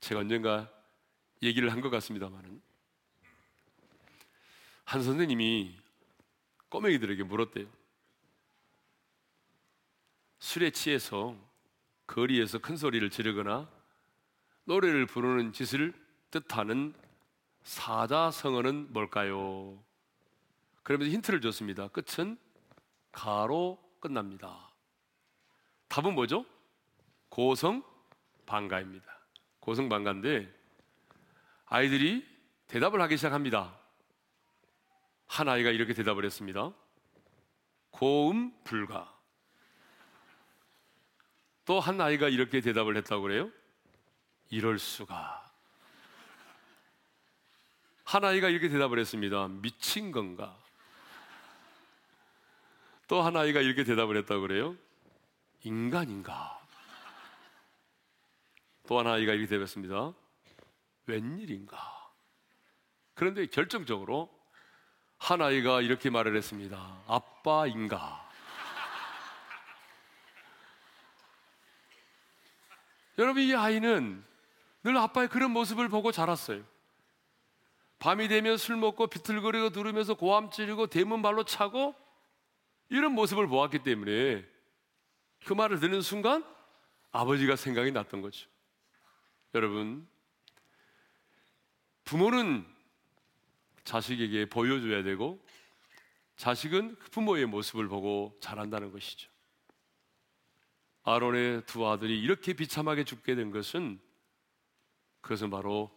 제가 0.00 0.20
언젠가 0.22 0.68
얘기를 1.42 1.70
한 1.70 1.80
것 1.80 1.88
같습니다만은 1.90 2.60
한 4.84 5.02
선생님이 5.04 5.76
꼬맹이들에게 6.68 7.22
물었대요. 7.22 7.66
술에 10.40 10.70
취해서 10.70 11.36
거리에서 12.10 12.58
큰 12.58 12.76
소리를 12.76 13.08
지르거나 13.08 13.70
노래를 14.64 15.06
부르는 15.06 15.52
짓을 15.52 15.94
뜻하는 16.30 16.92
사자성어는 17.62 18.92
뭘까요? 18.92 19.80
그러면서 20.82 21.12
힌트를 21.12 21.40
줬습니다. 21.40 21.88
끝은 21.88 22.36
가로 23.12 23.78
끝납니다. 24.00 24.72
답은 25.88 26.14
뭐죠? 26.14 26.44
고성 27.28 27.84
방가입니다. 28.44 29.06
고성 29.60 29.88
방가인데 29.88 30.52
아이들이 31.66 32.26
대답을 32.66 33.00
하기 33.02 33.16
시작합니다. 33.16 33.78
한 35.26 35.48
아이가 35.48 35.70
이렇게 35.70 35.94
대답을 35.94 36.24
했습니다. 36.24 36.72
고음 37.90 38.52
불가. 38.64 39.19
또 41.64 41.80
한 41.80 42.00
아이가 42.00 42.28
이렇게 42.28 42.60
대답을 42.60 42.96
했다고 42.96 43.22
그래요. 43.22 43.50
이럴 44.50 44.78
수가. 44.78 45.48
한 48.04 48.24
아이가 48.24 48.48
이렇게 48.48 48.68
대답을 48.68 48.98
했습니다. 48.98 49.48
미친 49.48 50.10
건가? 50.10 50.56
또 53.06 53.22
한 53.22 53.36
아이가 53.36 53.60
이렇게 53.60 53.84
대답을 53.84 54.16
했다고 54.18 54.42
그래요. 54.42 54.76
인간인가? 55.62 56.58
또 58.88 58.98
한 58.98 59.06
아이가 59.06 59.32
이렇게 59.32 59.46
대답했습니다. 59.48 60.12
웬일인가? 61.06 62.10
그런데 63.14 63.46
결정적으로 63.46 64.28
한 65.18 65.42
아이가 65.42 65.80
이렇게 65.80 66.10
말을 66.10 66.36
했습니다. 66.36 67.02
아빠인가? 67.06 68.28
여러분, 73.20 73.42
이 73.42 73.54
아이는 73.54 74.24
늘 74.82 74.96
아빠의 74.96 75.28
그런 75.28 75.50
모습을 75.50 75.90
보고 75.90 76.10
자랐어요. 76.10 76.64
밤이 77.98 78.28
되면 78.28 78.56
술 78.56 78.76
먹고 78.76 79.08
비틀거리고 79.08 79.70
두르면서 79.70 80.14
고함 80.14 80.50
찌르고 80.50 80.86
대문 80.86 81.20
발로 81.20 81.44
차고 81.44 81.94
이런 82.88 83.12
모습을 83.12 83.46
보았기 83.46 83.80
때문에 83.80 84.44
그 85.44 85.52
말을 85.52 85.80
듣는 85.80 86.00
순간 86.00 86.42
아버지가 87.12 87.56
생각이 87.56 87.92
났던 87.92 88.22
거죠. 88.22 88.48
여러분, 89.54 90.08
부모는 92.04 92.66
자식에게 93.84 94.46
보여줘야 94.46 95.02
되고 95.02 95.44
자식은 96.36 96.96
그 96.98 97.10
부모의 97.10 97.44
모습을 97.44 97.86
보고 97.86 98.34
자란다는 98.40 98.92
것이죠. 98.92 99.29
아론의 101.02 101.62
두 101.66 101.86
아들이 101.88 102.20
이렇게 102.20 102.52
비참하게 102.52 103.04
죽게 103.04 103.34
된 103.34 103.50
것은 103.50 104.00
그것은 105.20 105.50
바로 105.50 105.90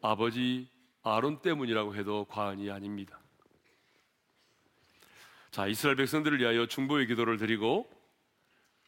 아버지 0.00 0.68
아론 1.02 1.42
때문이라고 1.42 1.96
해도 1.96 2.24
과언이 2.26 2.70
아닙니다. 2.70 3.18
자, 5.50 5.66
이스라엘 5.66 5.96
백성들을 5.96 6.38
위하여 6.38 6.66
중보의 6.66 7.06
기도를 7.06 7.36
드리고 7.38 7.90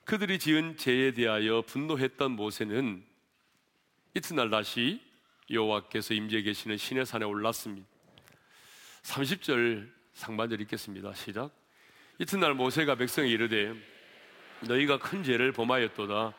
그들이 0.04 0.38
지은 0.38 0.76
죄에 0.76 1.12
대하여 1.12 1.62
분노했던 1.62 2.32
모세는 2.32 3.04
이튿날 4.14 4.50
다시 4.50 5.00
여호와께서 5.50 6.14
임재해 6.14 6.42
계시는 6.42 6.76
신의 6.76 7.06
산에 7.06 7.24
올랐습니다. 7.24 7.88
30절 9.02 9.90
상반절 10.12 10.60
읽겠습니다. 10.62 11.14
시작. 11.14 11.50
이튿날 12.18 12.54
모세가 12.54 12.96
백성에 12.96 13.28
이르되 13.28 13.74
너희가 14.62 14.98
큰 14.98 15.22
죄를 15.22 15.52
범하였도다. 15.52 16.34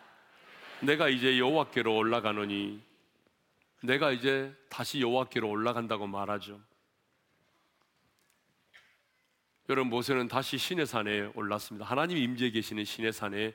내가 0.81 1.09
이제 1.09 1.37
여호와께로 1.37 1.95
올라가노니 1.95 2.81
내가 3.83 4.11
이제 4.11 4.55
다시 4.69 5.01
여호와께로 5.01 5.49
올라간다고 5.49 6.07
말하죠. 6.07 6.61
여러분 9.69 9.89
모세는 9.89 10.27
다시 10.27 10.57
신의 10.57 10.85
산에 10.85 11.31
올랐습니다. 11.33 11.85
하나님 11.85 12.17
임재해 12.17 12.51
계시는 12.51 12.83
신의 12.83 13.13
산에 13.13 13.53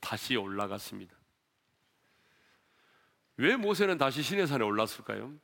다시 0.00 0.36
올라갔습니다. 0.36 1.16
왜 3.38 3.56
모세는 3.56 3.98
다시 3.98 4.22
신의 4.22 4.46
산에 4.46 4.64
올랐을까요? 4.64 5.34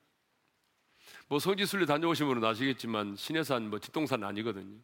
뭐 1.28 1.38
성지 1.38 1.66
순례 1.66 1.86
다녀오신 1.86 2.26
분은 2.26 2.44
아시겠지만 2.44 3.16
신의 3.16 3.44
산뭐 3.44 3.80
뒷동산 3.80 4.22
아니거든요. 4.22 4.78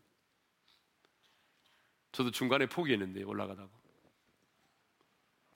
저도 2.12 2.30
중간에 2.30 2.66
포기했는데 2.66 3.22
올라가다가 3.22 3.77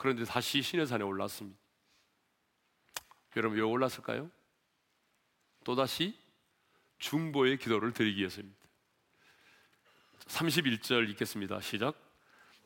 그런데 0.02 0.24
다시 0.24 0.62
신의 0.62 0.88
산에 0.88 1.04
올랐습니다. 1.04 1.56
여러분 3.36 3.56
왜 3.56 3.62
올랐을까요? 3.62 4.28
또다시 5.62 6.18
중보의 6.98 7.56
기도를 7.58 7.92
드리기 7.92 8.18
위해서입니다. 8.18 8.58
31절 10.26 11.08
읽겠습니다. 11.10 11.60
시작. 11.60 11.94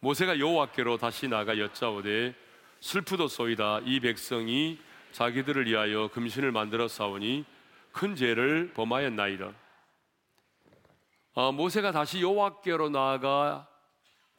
모세가 0.00 0.38
여호와께로 0.38 0.96
다시 0.96 1.28
나가 1.28 1.58
여짜오되 1.58 2.34
슬프도소이다 2.80 3.80
이 3.84 4.00
백성이 4.00 4.80
자기들을 5.12 5.66
위하여 5.66 6.08
금신을 6.08 6.52
만들어 6.52 6.88
싸우니 6.88 7.44
큰 7.92 8.16
죄를 8.16 8.72
범하였나이다. 8.72 9.52
아, 11.34 11.52
모세가 11.52 11.92
다시 11.92 12.22
여호와께로 12.22 12.88
나아가 12.88 13.68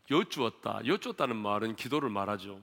여쭈었다. 0.10 0.82
여쭈었다는 0.88 1.36
말은 1.36 1.76
기도를 1.76 2.10
말하죠. 2.10 2.60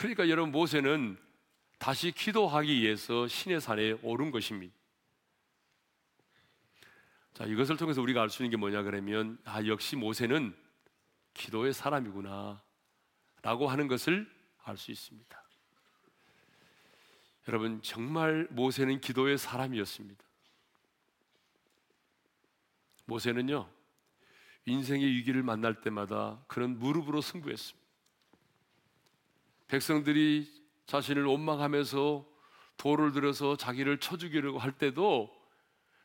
그러니까 0.00 0.30
여러분 0.30 0.50
모세는 0.50 1.18
다시 1.78 2.10
기도하기 2.10 2.74
위해서 2.80 3.28
신의 3.28 3.60
산에 3.60 3.98
오른 4.00 4.30
것입니다. 4.30 4.74
자, 7.34 7.44
이것을 7.44 7.76
통해서 7.76 8.00
우리가 8.00 8.22
알 8.22 8.30
수 8.30 8.42
있는 8.42 8.50
게 8.50 8.56
뭐냐 8.56 8.82
그러면 8.82 9.36
아, 9.44 9.62
역시 9.66 9.96
모세는 9.96 10.56
기도의 11.34 11.74
사람이구나. 11.74 12.62
라고 13.42 13.68
하는 13.68 13.88
것을 13.88 14.26
알 14.64 14.78
수 14.78 14.90
있습니다. 14.90 15.44
여러분, 17.48 17.82
정말 17.82 18.48
모세는 18.52 19.02
기도의 19.02 19.36
사람이었습니다. 19.36 20.24
모세는요, 23.04 23.70
인생의 24.64 25.06
위기를 25.10 25.42
만날 25.42 25.82
때마다 25.82 26.42
그런 26.48 26.78
무릎으로 26.78 27.20
승부했습니다. 27.20 27.79
백성들이 29.70 30.52
자신을 30.86 31.24
원망하면서 31.24 32.26
돌을 32.76 33.12
들어서 33.12 33.56
자기를 33.56 34.00
쳐 34.00 34.16
죽이려고 34.16 34.58
할 34.58 34.72
때도 34.72 35.30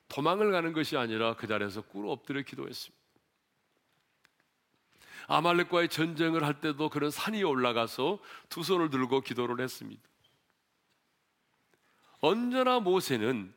도망을 0.08 0.52
가는 0.52 0.72
것이 0.72 0.98
아니라 0.98 1.36
그 1.36 1.48
자리에서 1.48 1.82
꿇어 1.82 2.12
엎드려 2.12 2.44
기도했습니다. 2.44 3.04
아말렉과의 5.28 5.90
전쟁을 5.90 6.44
할 6.44 6.62
때도 6.62 6.90
그런 6.90 7.10
산 7.10 7.34
위에 7.34 7.42
올라가서 7.42 8.20
두 8.50 8.62
손을 8.62 8.92
들고 8.92 9.22
기도를 9.22 9.60
했습니다. 9.60 10.04
언제나 12.20 12.80
모세는 12.80 13.52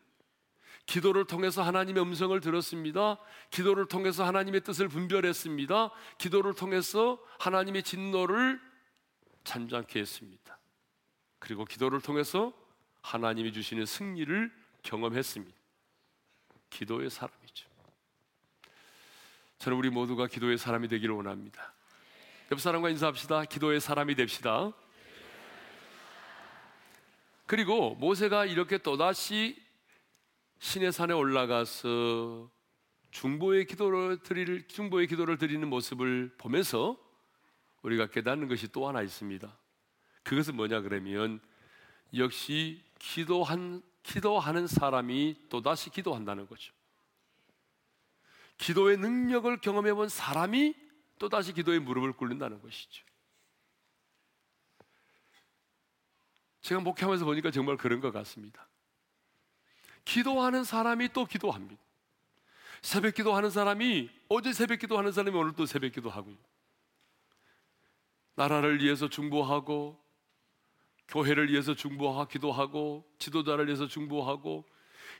기도를 0.86 1.26
통해서 1.26 1.62
하나님의 1.62 2.02
음성을 2.02 2.40
들었습니다. 2.40 3.18
기도를 3.50 3.84
통해서 3.84 4.24
하나님의 4.24 4.62
뜻을 4.62 4.88
분별했습니다. 4.88 5.90
기도를 6.16 6.54
통해서 6.54 7.22
하나님의 7.40 7.82
진노를 7.82 8.67
잔잔케 9.48 9.98
했습니다. 9.98 10.58
그리고 11.38 11.64
기도를 11.64 12.02
통해서 12.02 12.52
하나님이 13.00 13.50
주시는 13.54 13.86
승리를 13.86 14.52
경험했습니다. 14.82 15.56
기도의 16.68 17.08
사람이죠. 17.08 17.66
저는 19.58 19.78
우리 19.78 19.88
모두가 19.88 20.26
기도의 20.26 20.58
사람이 20.58 20.88
되기를 20.88 21.14
원합니다. 21.14 21.72
옆 22.52 22.60
사람과 22.60 22.90
인사합시다. 22.90 23.46
기도의 23.46 23.80
사람이 23.80 24.14
됩시다. 24.16 24.72
그리고 27.46 27.94
모세가 27.94 28.44
이렇게 28.44 28.76
또다시 28.76 29.56
신의 30.58 30.92
산에 30.92 31.14
올라가서 31.14 32.50
중보의 33.12 33.64
기도를 33.64 34.18
드릴 34.22 34.68
중보의 34.68 35.06
기도를 35.06 35.38
드리는 35.38 35.66
모습을 35.66 36.34
보면서 36.36 37.07
우리가 37.82 38.06
깨닫는 38.08 38.48
것이 38.48 38.68
또 38.68 38.88
하나 38.88 39.02
있습니다. 39.02 39.56
그것은 40.22 40.56
뭐냐 40.56 40.80
그러면 40.80 41.40
역시 42.14 42.82
기도한 42.98 43.82
기도하는 44.02 44.66
사람이 44.66 45.46
또 45.48 45.62
다시 45.62 45.90
기도한다는 45.90 46.46
거죠. 46.46 46.72
기도의 48.56 48.96
능력을 48.96 49.60
경험해 49.60 49.94
본 49.94 50.08
사람이 50.08 50.74
또 51.18 51.28
다시 51.28 51.52
기도의 51.52 51.80
무릎을 51.80 52.12
꿇는다는 52.12 52.60
것이죠. 52.60 53.04
제가 56.62 56.80
목회하면서 56.80 57.24
보니까 57.24 57.50
정말 57.50 57.76
그런 57.76 58.00
것 58.00 58.10
같습니다. 58.12 58.68
기도하는 60.04 60.64
사람이 60.64 61.10
또 61.12 61.24
기도합니다. 61.24 61.80
새벽 62.82 63.14
기도하는 63.14 63.50
사람이 63.50 64.10
어제 64.28 64.52
새벽 64.52 64.78
기도하는 64.78 65.12
사람이 65.12 65.36
오늘 65.36 65.52
또 65.54 65.66
새벽 65.66 65.92
기도하고요. 65.92 66.36
나라를 68.38 68.80
위해서 68.80 69.08
중보하고 69.08 70.00
교회를 71.08 71.50
위해서 71.50 71.74
중보하고 71.74 72.28
기도 72.28 72.52
하고 72.52 73.04
지도자를 73.18 73.66
위해서 73.66 73.88
중보하고 73.88 74.64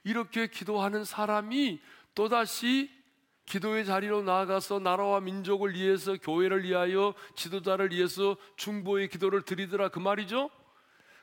이렇게 0.05 0.47
기도하는 0.47 1.05
사람이 1.05 1.81
또다시 2.15 2.97
기도의 3.45 3.87
자리로 3.87 4.23
나아가서 4.23 4.79
나라와 4.79 5.19
민족을 5.21 5.75
위해서 5.75 6.17
교회를 6.17 6.63
위하여 6.63 7.13
지도자를 7.35 7.91
위해서 7.91 8.37
중보의 8.57 9.09
기도를 9.09 9.43
드리더라 9.43 9.89
그 9.89 9.99
말이죠. 9.99 10.49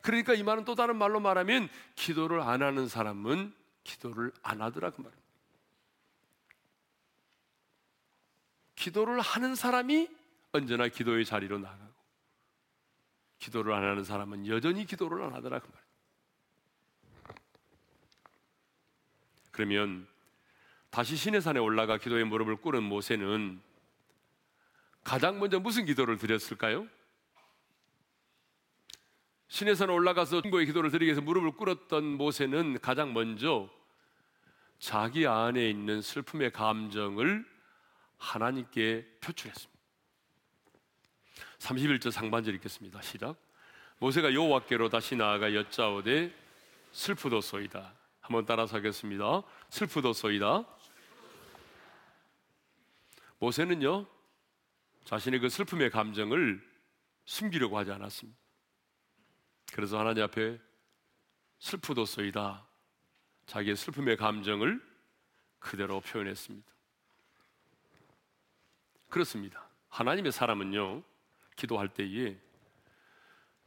그러니까 0.02 0.34
이 0.34 0.44
말은 0.44 0.66
또 0.66 0.76
다른 0.76 0.98
말로 0.98 1.22
말하면 1.22 1.70
기도를 1.96 2.42
안 2.42 2.62
하는 2.62 2.90
사람은 2.90 3.54
기도를 3.86 4.34
안 4.42 4.62
하더라 4.62 4.90
그 4.90 5.02
말입니다. 5.02 5.26
기도를 8.76 9.22
하는 9.22 9.56
사람이 9.56 10.25
언제나 10.56 10.88
기도의 10.88 11.26
자리로 11.26 11.60
나가고 11.60 11.94
기도를 13.40 13.74
안 13.74 13.84
하는 13.84 14.04
사람은 14.04 14.48
여전히 14.48 14.86
기도를 14.86 15.22
안 15.24 15.34
하더라 15.34 15.60
그 15.60 15.68
말입니다. 15.68 15.86
그러면 19.52 20.08
다시 20.90 21.16
신의 21.16 21.42
산에 21.42 21.60
올라가 21.60 21.98
기도의 21.98 22.26
무릎을 22.26 22.58
꿇은 22.58 22.84
모세는 22.84 23.62
가장 25.04 25.40
먼저 25.40 25.60
무슨 25.60 25.86
기도를 25.86 26.18
드렸을까요? 26.18 26.88
신의 29.48 29.76
산에 29.76 29.94
올라가서 29.94 30.42
중보의 30.42 30.66
기도를 30.66 30.90
드리기 30.90 31.06
위해서 31.06 31.22
무릎을 31.22 31.52
꿇었던 31.52 32.04
모세는 32.04 32.80
가장 32.80 33.14
먼저 33.14 33.70
자기 34.80 35.28
안에 35.28 35.70
있는 35.70 36.02
슬픔의 36.02 36.52
감정을 36.52 37.46
하나님께 38.18 39.18
표출했습니다. 39.22 39.75
31절 41.66 42.12
상반절 42.12 42.54
읽겠습니다. 42.56 43.02
시작. 43.02 43.36
모세가 43.98 44.34
여호와께로 44.34 44.90
다시 44.90 45.16
나아가 45.16 45.54
여짜오되 45.54 46.34
슬프도소이다. 46.92 47.94
한번 48.22 48.46
따라서 48.46 48.78
하겠습니다. 48.78 49.42
슬프도소이다. 49.70 50.64
모세는요 53.40 54.06
자신의 55.06 55.40
그 55.40 55.50
슬픔의 55.50 55.90
감정을 55.90 56.62
숨기려고 57.26 57.78
하지 57.78 57.92
않았습니다. 57.92 58.40
그래서 59.74 60.00
하나님 60.00 60.24
앞에 60.24 60.60
슬프도소이다. 61.60 62.66
자기의 63.48 63.76
슬픔의 63.76 64.18
감정을 64.18 64.82
그대로 65.60 66.00
표현했습니다. 66.02 66.72
그렇습니다. 69.10 69.68
하나님의 69.90 70.32
사람은요, 70.32 71.04
기도할 71.56 71.90
때에 71.90 72.38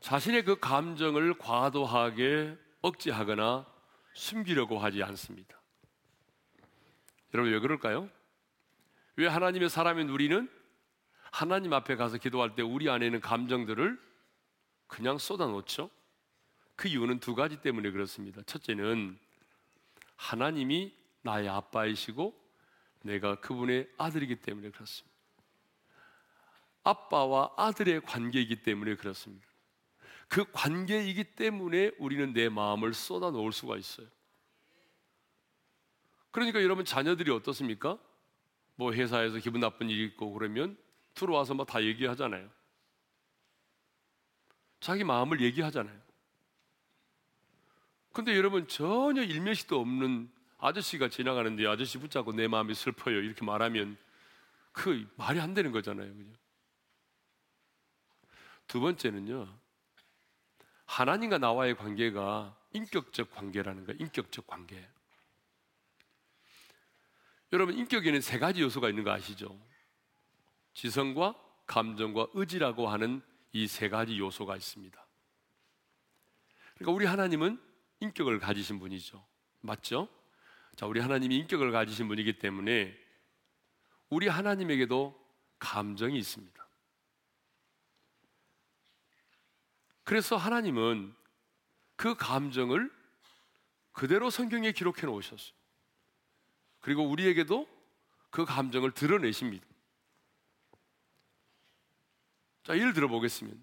자신의 0.01 0.45
그 0.45 0.59
감정을 0.61 1.39
과도하게 1.39 2.57
억제하거나 2.83 3.67
숨기려고 4.15 4.79
하지 4.79 5.03
않습니다. 5.03 5.61
여러분, 7.35 7.53
왜 7.53 7.59
그럴까요? 7.59 8.09
왜 9.17 9.27
하나님의 9.27 9.69
사람인 9.69 10.09
우리는 10.09 10.49
하나님 11.31 11.73
앞에 11.73 11.97
가서 11.97 12.19
기도할 12.19 12.55
때 12.55 12.63
우리 12.63 12.89
안에 12.89 13.07
있는 13.07 13.21
감정들을 13.21 14.01
그냥 14.87 15.19
쏟아놓죠? 15.19 15.91
그 16.77 16.89
이유는 16.89 17.19
두 17.19 17.35
가지 17.35 17.61
때문에 17.61 17.91
그렇습니다. 17.91 18.41
첫째는 18.43 19.19
하나님이 20.17 20.95
나의 21.23 21.49
아빠이시고 21.49 22.35
내가 23.03 23.41
그분의 23.41 23.89
아들이기 23.99 24.37
때문에 24.37 24.71
그렇습니다. 24.71 25.18
아빠와 26.89 27.53
아들의 27.57 28.03
관계이기 28.03 28.63
때문에 28.63 28.95
그렇습니다. 28.97 29.47
그 30.29 30.45
관계이기 30.53 31.25
때문에 31.35 31.93
우리는 31.99 32.33
내 32.33 32.49
마음을 32.49 32.95
쏟아 32.95 33.31
놓을 33.31 33.53
수가 33.53 33.77
있어요. 33.77 34.07
그러니까 36.31 36.63
여러분 36.63 36.85
자녀들이 36.85 37.31
어떻습니까? 37.31 37.99
뭐 38.77 38.93
회사에서 38.93 39.39
기분 39.39 39.61
나쁜 39.61 39.91
일이 39.91 40.05
있고 40.05 40.33
그러면 40.33 40.77
들어와서 41.15 41.55
막 41.55 41.67
다 41.67 41.83
얘기하잖아요. 41.83 42.49
자기 44.81 45.03
마음을 45.05 45.41
얘기하잖아요. 45.41 46.01
근데 48.13 48.37
여러분 48.37 48.67
전혀 48.69 49.23
일면식도 49.23 49.81
없는 49.81 50.31
아저씨가 50.59 51.09
지나가는데 51.09 51.67
아저씨 51.67 51.99
붙잡고 51.99 52.33
내 52.33 52.49
마음이 52.49 52.75
슬퍼요 52.75 53.19
이렇게 53.19 53.45
말하면 53.45 53.97
그 54.73 55.09
말이 55.17 55.41
안 55.41 55.55
되는 55.55 55.73
거잖아요. 55.73 56.13
그죠? 56.15 56.48
두 58.69 58.81
번째는요. 58.81 59.59
하나님과 60.87 61.39
나와의 61.39 61.77
관계가 61.77 62.57
인격적 62.73 63.31
관계라는 63.33 63.85
거예요. 63.85 63.99
인격적 64.01 64.47
관계. 64.47 64.89
여러분 67.53 67.77
인격에는 67.77 68.21
세 68.21 68.39
가지 68.39 68.61
요소가 68.63 68.89
있는 68.91 69.05
거 69.05 69.11
아시죠? 69.11 69.59
지성과 70.75 71.35
감정과 71.67 72.29
의지라고 72.35 72.89
하는 72.89 73.23
이 73.53 73.67
세 73.67 73.89
가지 73.89 74.19
요소가 74.19 74.57
있습니다. 74.57 75.07
그러니까 76.75 76.93
우리 76.93 77.07
하나님은 77.07 77.61
인격을 78.01 78.39
가지신 78.39 78.79
분이죠. 78.79 79.25
맞죠? 79.61 80.09
자, 80.77 80.87
우리 80.87 81.01
하나님이 81.01 81.37
인격을 81.39 81.73
가지신 81.73 82.07
분이기 82.07 82.39
때문에 82.39 82.97
우리 84.11 84.29
하나님에게도 84.29 85.19
감정이 85.59 86.17
있습니다. 86.19 86.68
그래서 90.09 90.39
하나님은 90.39 91.15
그 91.95 92.15
감정을 92.15 92.91
그대로 93.93 94.31
성경에 94.31 94.73
기록해 94.73 95.03
놓으셨어요. 95.03 95.53
그리고 96.81 97.07
우리에게도 97.07 97.69
그 98.31 98.47
감정을 98.47 98.93
드러내십니다. 98.93 99.67
자, 102.65 102.75
예를 102.79 102.95
들어 102.95 103.07
보겠습니다. 103.09 103.61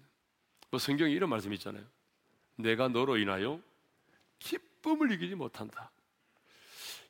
뭐 0.70 0.78
성경에 0.78 1.10
이런 1.10 1.30
말씀이 1.30 1.52
있잖아요. 1.56 1.84
내가 2.54 2.86
너로 2.86 3.16
인하여 3.16 3.60
기쁨을 4.38 5.10
이기지 5.10 5.34
못한다. 5.34 5.90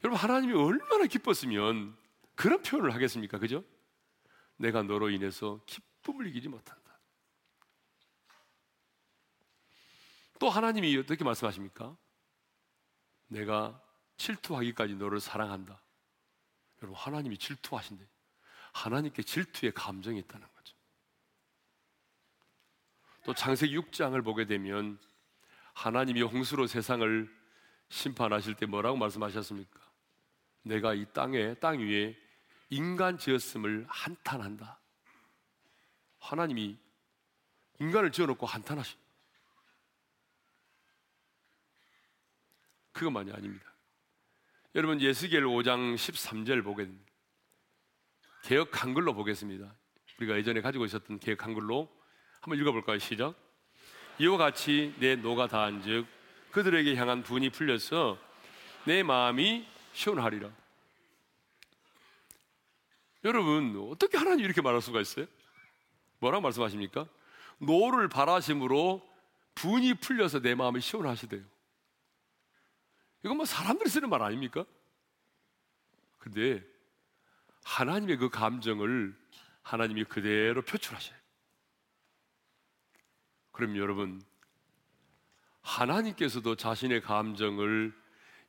여러분, 0.03 0.19
하나님이 0.19 0.55
얼마나 0.55 1.05
기뻤으면 1.05 1.95
그런 2.37 2.63
표현을 2.63 2.95
하겠습니까? 2.95 3.39
그죠? 3.39 3.63
내가 4.57 4.83
너로 4.83 5.11
인해서 5.11 5.61
기쁨을 5.67 6.27
이기지 6.29 6.49
못한다. 6.49 6.86
또 10.39 10.51
하나님이 10.51 10.97
어떻게 10.99 11.25
말씀하십니까? 11.25 11.97
내가 13.29 13.81
질투하기까지 14.17 14.97
너를 14.97 15.21
사랑한다. 15.21 15.81
여러분, 16.83 16.99
하나님이 16.99 17.39
질투하신대. 17.39 18.07
하나님께 18.73 19.23
질투의 19.23 19.73
감정이 19.73 20.19
있다는 20.21 20.47
거죠. 20.55 20.77
또 23.25 23.35
창세기 23.35 23.77
6장을 23.79 24.23
보게 24.23 24.47
되면 24.47 24.99
하나님이 25.73 26.23
홍수로 26.23 26.67
세상을 26.67 27.35
심판하실 27.89 28.55
때 28.55 28.67
뭐라고 28.67 28.97
말씀하셨습니까? 28.97 29.81
내가 30.63 30.95
이 30.95 31.07
땅에 31.13 31.55
땅 31.55 31.79
위에 31.79 32.17
인간 32.71 33.19
지었음을 33.19 33.87
한탄한다. 33.89 34.79
하나님이 36.19 36.77
인간을 37.79 38.13
지어놓고 38.13 38.47
한탄하시. 38.47 38.97
그것만이 42.97 43.31
아닙니다. 43.31 43.71
여러분 44.75 45.01
예스겔 45.01 45.45
5장 45.45 45.95
13절 45.97 46.65
보게 46.65 46.85
됩니다. 46.85 47.13
개혁 48.43 48.83
한글로 48.83 49.13
보겠습니다. 49.15 49.75
우리가 50.19 50.37
예전에 50.39 50.63
가지고 50.63 50.87
있었던 50.87 51.19
개혁 51.19 51.45
한글로 51.45 51.95
한번 52.41 52.59
읽어볼까요? 52.59 52.99
시작. 52.99 53.35
이와 54.19 54.39
같이 54.39 54.95
내 54.99 55.15
노가 55.15 55.47
다한즉 55.47 56.07
그들에게 56.53 56.97
향한 56.97 57.23
분이 57.23 57.51
풀려서 57.51 58.19
내 58.87 59.03
마음이 59.03 59.69
시원하리라. 59.93 60.51
여러분 63.25 63.91
어떻게 63.91 64.17
하나님 64.17 64.47
이렇게 64.47 64.63
말할 64.63 64.81
수가 64.81 65.03
있어요? 65.03 65.27
뭐라고 66.21 66.41
말씀하십니까? 66.43 67.07
노를 67.59 68.09
발하심으로 68.09 69.07
분이 69.55 69.95
풀려서 69.95 70.41
내 70.41 70.55
마음이 70.55 70.81
시원하시대요. 70.81 71.56
이건 73.27 73.39
뭐 73.39 73.45
사람들이 73.45 73.91
쓰는 73.91 74.09
말 74.09 74.23
아닙니까? 74.23 74.65
근데 76.19 76.65
하나님의 77.65 78.19
그 78.19 78.29
감정을 78.29 79.17
하나님이 79.63 80.05
그대로 80.05 80.63
표출하셔요. 80.63 81.19
그럼 83.51 83.77
여러분, 83.77 84.23
하나님께서도 85.63 86.55
자신의 86.55 87.01
감정을 87.01 87.93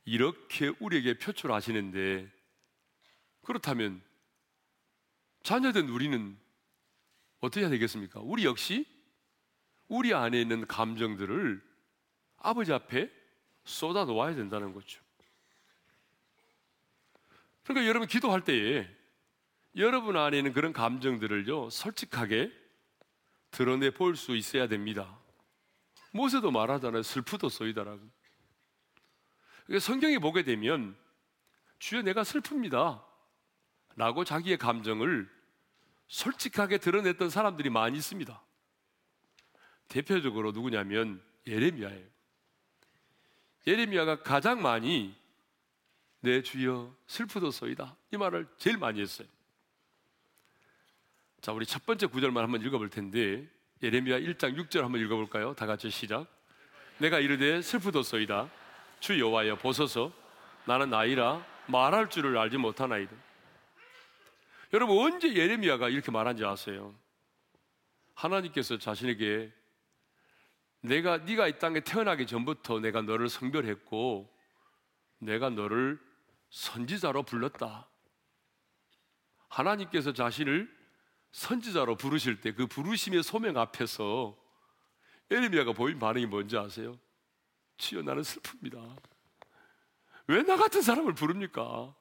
이렇게 0.05 0.71
우리에게 0.79 1.17
표출하시는데, 1.17 2.31
그렇다면 3.41 3.99
자녀된 5.41 5.89
우리는 5.89 6.37
어떻게 7.39 7.61
해야 7.61 7.69
되겠습니까? 7.71 8.19
우리 8.19 8.45
역시 8.45 8.85
우리 9.87 10.13
안에 10.13 10.39
있는 10.39 10.67
감정들을 10.67 11.65
아버지 12.37 12.71
앞에 12.71 13.16
쏟아 13.67 14.05
놓아야 14.05 14.33
된다는 14.33 14.73
거죠. 14.73 15.01
그러니까 17.63 17.87
여러분 17.87 18.07
기도할 18.07 18.43
때에 18.43 18.89
여러분 19.75 20.15
안에 20.15 20.37
있는 20.37 20.53
그런 20.53 20.71
감정들을요, 20.73 21.69
솔직하게 21.69 22.51
드러내 23.51 23.91
볼 23.91 24.15
수 24.15 24.35
있어야 24.35 24.67
됩니다. 24.67 25.19
모세도 26.11 26.49
말하잖아요. 26.49 27.03
슬프도 27.03 27.49
쏘이다라고. 27.49 28.01
성경에 29.81 30.17
보게 30.17 30.43
되면 30.43 30.97
주여 31.79 32.01
내가 32.01 32.23
슬픕니다. 32.23 33.05
라고 33.97 34.23
자기의 34.23 34.57
감정을 34.57 35.29
솔직하게 36.07 36.77
드러냈던 36.77 37.29
사람들이 37.29 37.69
많이 37.69 37.97
있습니다. 37.97 38.41
대표적으로 39.89 40.53
누구냐면 40.53 41.21
예레미야예요. 41.45 42.16
예레미야가 43.67 44.23
가장 44.23 44.61
많이 44.61 45.13
내 46.21 46.41
주여 46.41 46.95
슬프도소이다 47.05 47.97
이 48.13 48.17
말을 48.17 48.47
제일 48.57 48.77
많이 48.77 49.01
했어요. 49.01 49.27
자, 51.41 51.51
우리 51.51 51.65
첫 51.65 51.85
번째 51.85 52.07
구절만 52.07 52.43
한번 52.43 52.61
읽어볼 52.61 52.89
텐데 52.89 53.45
예레미야 53.83 54.19
1장 54.21 54.57
6절 54.57 54.81
한번 54.81 55.01
읽어볼까요? 55.01 55.53
다 55.53 55.65
같이 55.65 55.89
시작. 55.89 56.25
내가 56.97 57.19
이르되 57.19 57.61
슬프도소이다 57.61 58.49
주 59.01 59.19
여호와여 59.19 59.57
보소서 59.57 60.11
나는 60.65 60.89
나이라 60.89 61.45
말할 61.67 62.09
줄을 62.09 62.37
알지 62.37 62.57
못하나이다. 62.57 63.13
여러분 64.73 64.97
언제 64.97 65.33
예레미야가 65.33 65.89
이렇게 65.89 66.11
말한지 66.11 66.43
아세요? 66.45 66.95
하나님께서 68.15 68.77
자신에게 68.77 69.51
내가 70.87 71.17
네가 71.17 71.47
이 71.47 71.59
땅에 71.59 71.79
태어나기 71.81 72.25
전부터 72.25 72.79
내가 72.79 73.01
너를 73.01 73.29
성별했고 73.29 74.33
내가 75.19 75.49
너를 75.49 75.99
선지자로 76.49 77.23
불렀다. 77.23 77.89
하나님께서 79.49 80.13
자신을 80.13 80.75
선지자로 81.31 81.97
부르실 81.97 82.41
때 82.41 82.51
그 82.51 82.67
부르심의 82.67 83.23
소명 83.23 83.57
앞에서 83.57 84.37
에르미야가 85.29 85.73
보인 85.73 85.99
반응이 85.99 86.25
뭔지 86.25 86.57
아세요? 86.57 86.97
치여 87.77 88.01
나는 88.01 88.21
슬픕니다. 88.23 88.97
왜 90.27 90.43
나 90.43 90.57
같은 90.57 90.81
사람을 90.81 91.13
부릅니까? 91.13 91.95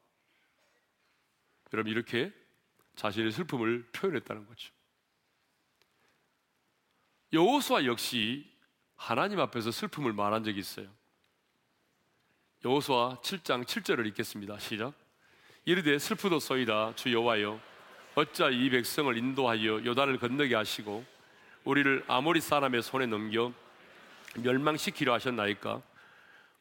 여러분 1.72 1.92
이렇게 1.92 2.32
자신의 2.96 3.32
슬픔을 3.32 3.90
표현했다는 3.92 4.46
거죠. 4.46 4.72
여호수아 7.32 7.84
역시 7.84 8.55
하나님 8.96 9.40
앞에서 9.40 9.70
슬픔을 9.70 10.12
말한 10.12 10.44
적이 10.44 10.60
있어요. 10.60 10.88
여호수아 12.64 13.18
7장 13.22 13.64
7절을 13.64 14.06
읽겠습니다. 14.08 14.58
시작. 14.58 14.92
이르되 15.64 15.98
슬프도소이다 15.98 16.94
주 16.96 17.12
여호와여 17.12 17.60
어찌 18.14 18.42
이 18.52 18.70
백성을 18.70 19.16
인도하여 19.16 19.84
요단을 19.84 20.18
건너게 20.18 20.54
하시고 20.54 21.04
우리를 21.64 22.04
아모리 22.06 22.40
사람의 22.40 22.82
손에 22.82 23.06
넘겨 23.06 23.52
멸망시키려 24.36 25.12
하셨나이까 25.12 25.82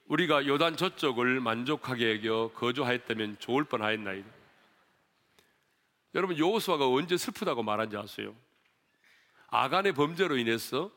우리가 0.07 0.45
요단 0.45 0.77
저쪽을 0.77 1.39
만족하게 1.39 2.15
여겨 2.17 2.51
거주하였다면 2.55 3.37
좋을 3.39 3.63
뻔하였나이다. 3.63 4.27
여러분 6.15 6.37
여호수아가 6.37 6.87
언제 6.87 7.17
슬프다고 7.17 7.63
말한지 7.63 7.97
아세요? 7.97 8.35
아간의 9.47 9.93
범죄로 9.93 10.37
인해서 10.37 10.91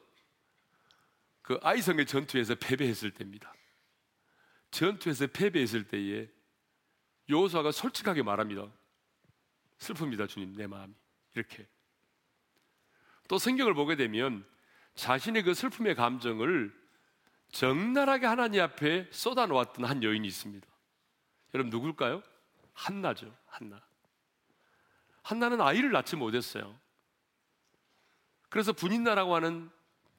그 1.48 1.58
아이성의 1.62 2.04
전투에서 2.04 2.56
패배했을 2.56 3.10
때입니다. 3.10 3.54
전투에서 4.70 5.28
패배했을 5.28 5.88
때에 5.88 6.28
여호수아가 7.30 7.72
솔직하게 7.72 8.22
말합니다. 8.22 8.70
슬픕니다, 9.78 10.28
주님, 10.28 10.52
내 10.52 10.66
마음이. 10.66 10.92
이렇게. 11.34 11.66
또 13.28 13.38
성경을 13.38 13.72
보게 13.72 13.96
되면 13.96 14.46
자신의 14.94 15.42
그 15.44 15.54
슬픔의 15.54 15.94
감정을 15.94 16.70
적나라하게 17.50 18.26
하나님 18.26 18.60
앞에 18.60 19.08
쏟아놓았던 19.10 19.86
한 19.86 20.02
여인이 20.02 20.28
있습니다. 20.28 20.66
여러분 21.54 21.70
누굴까요? 21.70 22.22
한나죠, 22.74 23.34
한나. 23.46 23.82
한나는 25.22 25.62
아이를 25.62 25.92
낳지 25.92 26.16
못했어요. 26.16 26.78
그래서 28.50 28.74
분인나라고 28.74 29.34
하는 29.34 29.70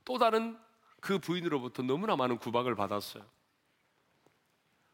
또 0.06 0.18
다른 0.18 0.58
그 1.02 1.20
부인으로부터 1.20 1.84
너무나 1.84 2.16
많은 2.16 2.38
구박을 2.38 2.76
받았어요. 2.76 3.26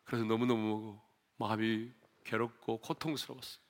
그래서 0.04 0.26
너무너무 0.26 1.00
마음이 1.38 1.92
괴롭고 2.24 2.80
고통스러웠어요. 2.80 3.64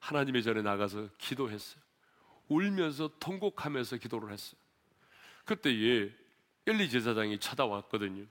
하나님의 0.00 0.42
전에 0.42 0.62
나가서 0.62 1.08
기도했어요. 1.18 1.82
울면서 2.48 3.10
통곡하면서 3.18 3.96
기도를 3.96 4.32
했어요. 4.32 4.60
그때에 5.44 6.12
엘리 6.66 6.90
제사장이 6.90 7.38
찾아왔거든요. 7.38 8.26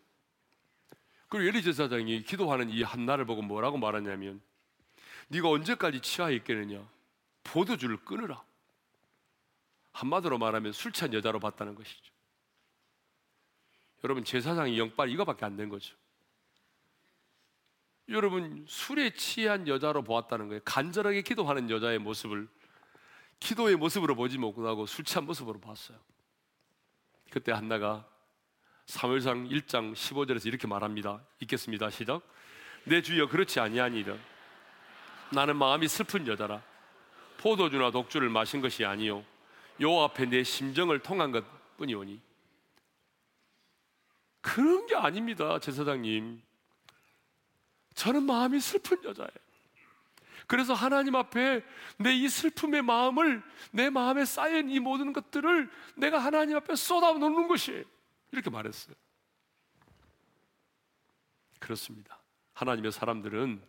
그리고 1.28 1.50
엘리 1.50 1.64
제사장이 1.64 2.24
기도하는 2.24 2.70
이 2.70 2.84
한나를 2.84 3.26
보고 3.26 3.42
뭐라고 3.42 3.78
말하냐면 3.78 4.42
네가 5.28 5.50
언제까지 5.50 6.02
치하에 6.02 6.36
있겠느냐? 6.36 6.88
포도주를 7.44 7.98
끊으라. 7.98 8.44
한마디로 9.92 10.38
말하면 10.38 10.72
술 10.72 10.92
취한 10.92 11.14
여자로 11.14 11.40
봤다는 11.40 11.76
것이죠. 11.76 12.15
여러분 14.06 14.24
제사장이 14.24 14.78
영빨 14.78 15.10
이거밖에 15.10 15.46
안 15.46 15.58
된 15.58 15.68
거죠. 15.68 15.96
여러분 18.10 18.64
술에 18.70 19.10
취한 19.16 19.68
여자로 19.68 20.04
보았다는 20.04 20.48
거예요. 20.48 20.62
간절하게 20.64 21.24
기도하는 21.24 21.72
여자의 21.72 21.98
모습을 21.98 22.48
기도의 23.40 23.78
모습으로 23.78 24.16
보지 24.16 24.38
못하고 24.38 24.86
술 24.86 25.04
취한 25.06 25.26
모습으로 25.26 25.60
봤어요. 25.60 25.98
그때 27.32 27.52
한나가 27.52 28.08
사무엘상 28.86 29.50
1장 29.50 29.94
15절에서 29.96 30.46
이렇게 30.46 30.68
말합니다. 30.68 31.24
읽겠습니다. 31.42 31.90
시작. 31.90 32.22
내 32.84 33.02
주여 33.02 33.28
그렇지 33.28 33.60
아니하니이다. 33.60 34.16
나는 35.32 35.56
마음이 35.58 35.88
슬픈 35.88 36.28
여자라. 36.28 36.62
포도주나 37.38 37.90
독주를 37.90 38.30
마신 38.30 38.62
것이 38.62 38.86
아니요 38.86 39.26
요 39.82 40.02
앞에 40.04 40.28
내 40.28 40.44
심정을 40.44 41.00
통한 41.00 41.32
것뿐이오니 41.32 42.22
그런 44.46 44.86
게 44.86 44.96
아닙니다, 44.96 45.58
제사장님. 45.60 46.40
저는 47.96 48.24
마음이 48.24 48.60
슬픈 48.60 49.04
여자예요. 49.04 49.32
그래서 50.46 50.76
하나님 50.76 51.16
앞에 51.16 51.66
내 51.98 52.14
이 52.14 52.30
슬픔의 52.30 52.84
마음을 52.84 53.42
내 53.72 53.90
마음에 53.90 54.24
쌓인 54.24 54.70
이 54.70 54.80
모든 54.80 55.14
것들을 55.14 55.72
내가 55.96 56.20
하나님 56.20 56.58
앞에 56.58 56.76
쏟아 56.76 57.14
놓는 57.14 57.48
것이 57.48 57.84
이렇게 58.32 58.52
말했어요. 58.52 58.96
그렇습니다. 61.60 62.20
하나님의 62.54 62.92
사람들은 62.92 63.60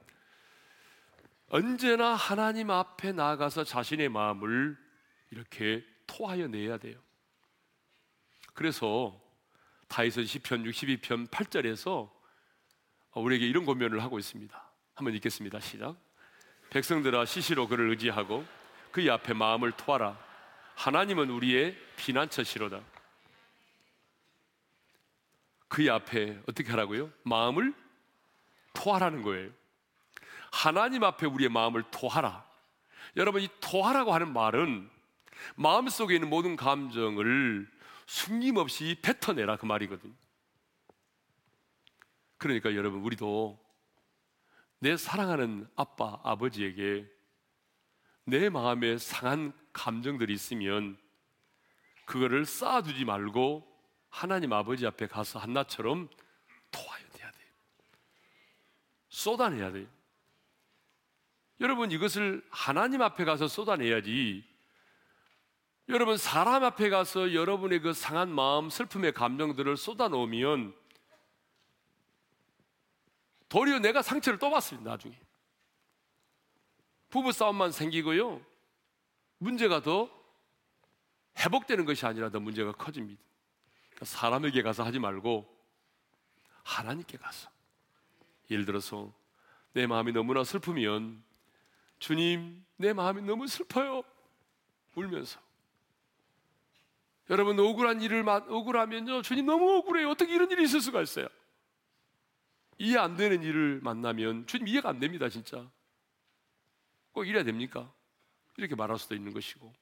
언제나 1.48 2.14
하나님 2.14 2.70
앞에 2.70 3.12
나아가서 3.12 3.64
자신의 3.64 4.10
마음을 4.10 4.76
이렇게 5.30 5.82
토하여 6.06 6.48
내야 6.48 6.76
돼요. 6.76 7.00
그래서 8.52 9.18
다윗은 9.88 10.26
시편 10.26 10.64
62편 10.64 11.28
8절에서 11.28 12.10
우리에게 13.14 13.46
이런 13.46 13.64
고면을 13.64 14.02
하고 14.02 14.18
있습니다. 14.18 14.70
한번 14.94 15.14
읽겠습니다. 15.14 15.60
시작. 15.60 15.96
백성들아 16.70 17.24
시시로 17.24 17.68
그를 17.68 17.90
의지하고 17.90 18.44
그의 18.90 19.10
앞에 19.10 19.32
마음을 19.32 19.72
토하라. 19.72 20.18
하나님은 20.74 21.30
우리의 21.30 21.76
피난처시로다. 21.96 22.80
그의 25.68 25.90
앞에 25.90 26.40
어떻게 26.46 26.70
하라고요? 26.70 27.10
마음을 27.22 27.74
토하라는 28.72 29.22
거예요. 29.22 29.50
하나님 30.52 31.04
앞에 31.04 31.26
우리의 31.26 31.50
마음을 31.50 31.82
토하라. 31.90 32.44
여러분 33.16 33.42
이 33.42 33.48
토하라고 33.60 34.12
하는 34.12 34.32
말은 34.32 34.88
마음 35.54 35.88
속에 35.88 36.14
있는 36.14 36.28
모든 36.28 36.56
감정을 36.56 37.68
숨김없이 38.06 38.96
뱉어내라 39.02 39.56
그 39.56 39.66
말이거든요. 39.66 40.14
그러니까 42.38 42.74
여러분 42.74 43.00
우리도 43.00 43.58
내 44.78 44.96
사랑하는 44.96 45.68
아빠 45.74 46.20
아버지에게 46.22 47.06
내 48.24 48.48
마음에 48.48 48.98
상한 48.98 49.52
감정들이 49.72 50.32
있으면 50.32 50.98
그거를 52.06 52.44
쌓아두지 52.44 53.04
말고 53.04 53.66
하나님 54.08 54.52
아버지 54.52 54.86
앞에 54.86 55.06
가서 55.06 55.38
한나처럼 55.38 56.08
토하여 56.70 57.04
내야 57.16 57.30
돼요. 57.30 57.50
쏟아내야 59.08 59.72
돼요. 59.72 59.86
여러분 61.60 61.90
이것을 61.90 62.46
하나님 62.50 63.02
앞에 63.02 63.24
가서 63.24 63.48
쏟아내야지. 63.48 64.44
여러분 65.88 66.16
사람 66.16 66.64
앞에 66.64 66.88
가서 66.88 67.32
여러분의 67.32 67.80
그 67.80 67.92
상한 67.92 68.28
마음, 68.28 68.68
슬픔의 68.70 69.12
감정들을 69.12 69.76
쏟아놓으면 69.76 70.74
도리어 73.48 73.78
내가 73.78 74.02
상처를 74.02 74.38
또 74.38 74.50
받습니다, 74.50 74.90
나중에. 74.90 75.18
부부 77.10 77.30
싸움만 77.30 77.70
생기고요. 77.70 78.44
문제가 79.38 79.80
더 79.80 80.10
회복되는 81.38 81.84
것이 81.84 82.04
아니라 82.04 82.30
더 82.30 82.40
문제가 82.40 82.72
커집니다. 82.72 83.22
그러니까 83.90 84.04
사람에게 84.06 84.62
가서 84.62 84.82
하지 84.82 84.98
말고 84.98 85.46
하나님께 86.64 87.16
가서. 87.18 87.48
예를 88.50 88.64
들어서 88.64 89.12
내 89.72 89.86
마음이 89.86 90.12
너무나 90.12 90.42
슬프면 90.42 91.22
주님, 92.00 92.64
내 92.76 92.92
마음이 92.92 93.22
너무 93.22 93.46
슬퍼요. 93.46 94.02
울면서. 94.96 95.45
여러분 97.30 97.58
억울한 97.58 98.00
일을 98.02 98.28
억울하면요. 98.28 99.22
주님 99.22 99.46
너무 99.46 99.76
억울해요. 99.78 100.10
어떻게 100.10 100.34
이런 100.34 100.50
일이 100.50 100.64
있을 100.64 100.80
수가 100.80 101.02
있어요? 101.02 101.28
이해 102.78 102.98
안 102.98 103.16
되는 103.16 103.42
일을 103.42 103.80
만나면 103.82 104.46
주님 104.46 104.68
이해가 104.68 104.90
안 104.90 104.98
됩니다, 104.98 105.28
진짜. 105.28 105.68
꼭 107.12 107.24
이래야 107.24 107.42
됩니까? 107.42 107.92
이렇게 108.56 108.74
말할 108.74 108.98
수도 108.98 109.14
있는 109.14 109.32
것이고. 109.32 109.72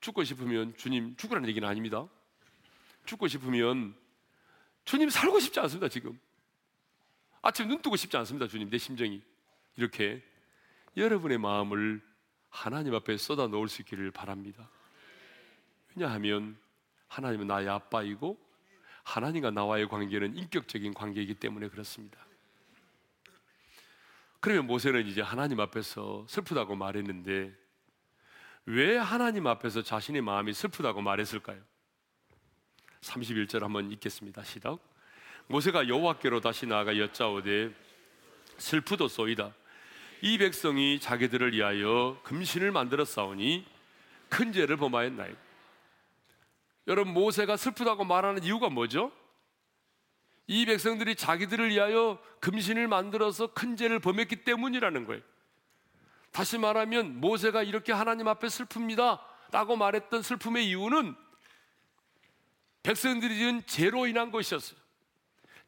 죽고 0.00 0.22
싶으면 0.24 0.76
주님 0.76 1.16
죽으라는 1.16 1.48
얘기는 1.48 1.66
아닙니다. 1.66 2.06
죽고 3.06 3.26
싶으면 3.26 3.96
주님 4.84 5.08
살고 5.08 5.40
싶지 5.40 5.58
않습니다, 5.60 5.88
지금. 5.88 6.18
아침 7.42 7.68
눈 7.68 7.82
뜨고 7.82 7.96
싶지 7.96 8.16
않습니다, 8.18 8.46
주님. 8.46 8.70
내 8.70 8.78
심정이. 8.78 9.22
이렇게 9.76 10.22
여러분의 10.96 11.38
마음을 11.38 12.00
하나님 12.50 12.94
앞에 12.94 13.16
쏟아 13.16 13.48
놓을 13.48 13.68
수 13.68 13.82
있기를 13.82 14.10
바랍니다. 14.12 14.70
왜냐하면 15.94 16.56
하나님은 17.08 17.46
나의 17.46 17.68
아빠이고 17.68 18.38
하나님과 19.04 19.50
나와의 19.50 19.88
관계는 19.88 20.36
인격적인 20.36 20.94
관계이기 20.94 21.34
때문에 21.34 21.68
그렇습니다. 21.68 22.18
그러면 24.40 24.66
모세는 24.66 25.06
이제 25.06 25.22
하나님 25.22 25.60
앞에서 25.60 26.26
슬프다고 26.28 26.74
말했는데 26.74 27.54
왜 28.66 28.96
하나님 28.96 29.46
앞에서 29.46 29.82
자신의 29.82 30.22
마음이 30.22 30.52
슬프다고 30.52 31.02
말했을까요? 31.02 31.60
31절 33.00 33.60
한번 33.60 33.90
읽겠습니다. 33.92 34.42
시작. 34.42 34.78
모세가 35.46 35.88
여호와께로 35.88 36.40
다시 36.40 36.66
나아가 36.66 36.96
여짜오되 36.96 37.74
슬프도소이다. 38.56 39.54
이 40.22 40.38
백성이 40.38 40.98
자기들을 41.00 41.52
위하여 41.52 42.18
금신을 42.24 42.70
만들어 42.72 43.04
싸우니 43.04 43.66
큰 44.30 44.52
죄를 44.52 44.78
범하였나이다. 44.78 45.43
여러분 46.86 47.14
모세가 47.14 47.56
슬프다고 47.56 48.04
말하는 48.04 48.42
이유가 48.42 48.68
뭐죠? 48.68 49.10
이 50.46 50.66
백성들이 50.66 51.16
자기들을 51.16 51.70
위하여 51.70 52.20
금신을 52.40 52.88
만들어서 52.88 53.48
큰 53.48 53.76
죄를 53.76 53.98
범했기 53.98 54.44
때문이라는 54.44 55.06
거예요. 55.06 55.22
다시 56.32 56.58
말하면 56.58 57.20
모세가 57.20 57.62
이렇게 57.62 57.92
하나님 57.92 58.28
앞에 58.28 58.48
슬픕니다. 58.48 59.20
라고 59.50 59.76
말했던 59.76 60.22
슬픔의 60.22 60.66
이유는 60.68 61.14
백성들이 62.82 63.36
지은 63.38 63.62
죄로 63.66 64.06
인한 64.06 64.30
것이었어요. 64.30 64.78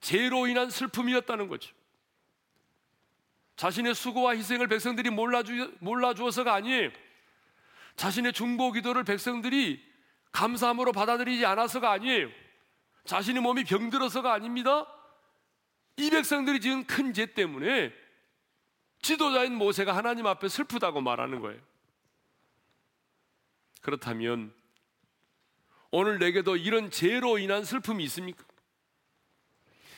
죄로 0.01 0.47
인한 0.47 0.71
슬픔이었다는 0.71 1.49
거죠. 1.49 1.73
자신의 3.57 3.95
수고와 3.95 4.37
희생을 4.37 4.67
백성들이 4.67 5.11
몰라주, 5.11 5.77
몰라주어서가 5.79 6.53
아니에요. 6.53 6.91
자신의 7.95 8.35
중보 8.35 8.73
기도를 8.73 9.05
백성들이 9.05 9.83
감사함으로 10.37 10.93
받아들이지 10.93 11.47
않아서가 11.47 11.93
아니에요. 11.93 12.29
자신의 13.07 13.41
몸이 13.41 13.65
병들어서가 13.65 14.35
아닙니다. 14.35 14.87
이 15.97 16.11
백성들이 16.11 16.61
지은 16.61 16.87
큰 16.87 17.15
죄 17.15 17.33
때문에 17.33 17.91
지도자인 19.01 19.55
모세가 19.55 19.97
하나님 19.97 20.27
앞에 20.27 20.49
슬프다고 20.49 21.01
말하는 21.01 21.41
거예요. 21.41 21.59
그렇다면 23.81 24.53
오늘 25.91 26.19
내게도 26.19 26.57
이런 26.57 26.91
죄로 26.91 27.39
인한 27.39 27.65
슬픔이 27.65 28.05
있습니까? 28.05 28.45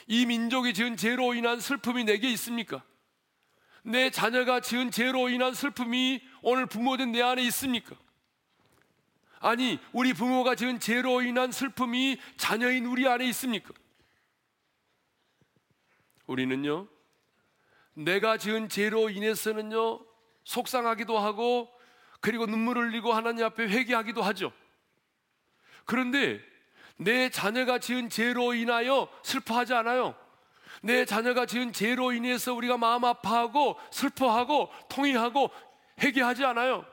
이 0.06 0.24
민족이 0.24 0.72
지은 0.72 0.96
죄로 0.96 1.34
인한 1.34 1.58
슬픔이 1.58 2.04
내게 2.04 2.30
있습니까? 2.30 2.84
내 3.82 4.10
자녀가 4.10 4.60
지은 4.60 4.92
죄로 4.92 5.30
인한 5.30 5.52
슬픔이 5.52 6.22
오늘 6.42 6.66
부모된 6.66 7.10
내 7.10 7.22
안에 7.22 7.42
있습니까? 7.44 7.96
아니, 9.40 9.78
우리 9.92 10.12
부모가 10.12 10.54
지은 10.54 10.80
죄로 10.80 11.22
인한 11.22 11.52
슬픔이 11.52 12.18
자녀인 12.36 12.86
우리 12.86 13.06
안에 13.06 13.24
있습니까? 13.26 13.72
우리는요, 16.26 16.88
내가 17.94 18.36
지은 18.36 18.68
죄로 18.68 19.10
인해서는요, 19.10 20.04
속상하기도 20.44 21.18
하고, 21.18 21.70
그리고 22.20 22.46
눈물 22.46 22.78
흘리고 22.78 23.12
하나님 23.12 23.44
앞에 23.44 23.68
회개하기도 23.68 24.22
하죠. 24.22 24.52
그런데 25.84 26.40
내 26.96 27.30
자녀가 27.30 27.78
지은 27.78 28.10
죄로 28.10 28.54
인하여 28.54 29.08
슬퍼하지 29.22 29.74
않아요. 29.74 30.16
내 30.82 31.04
자녀가 31.04 31.46
지은 31.46 31.72
죄로 31.72 32.12
인해서 32.12 32.54
우리가 32.54 32.76
마음 32.76 33.04
아파하고 33.04 33.78
슬퍼하고 33.90 34.70
통회하고 34.88 35.50
회개하지 36.00 36.44
않아요. 36.44 36.84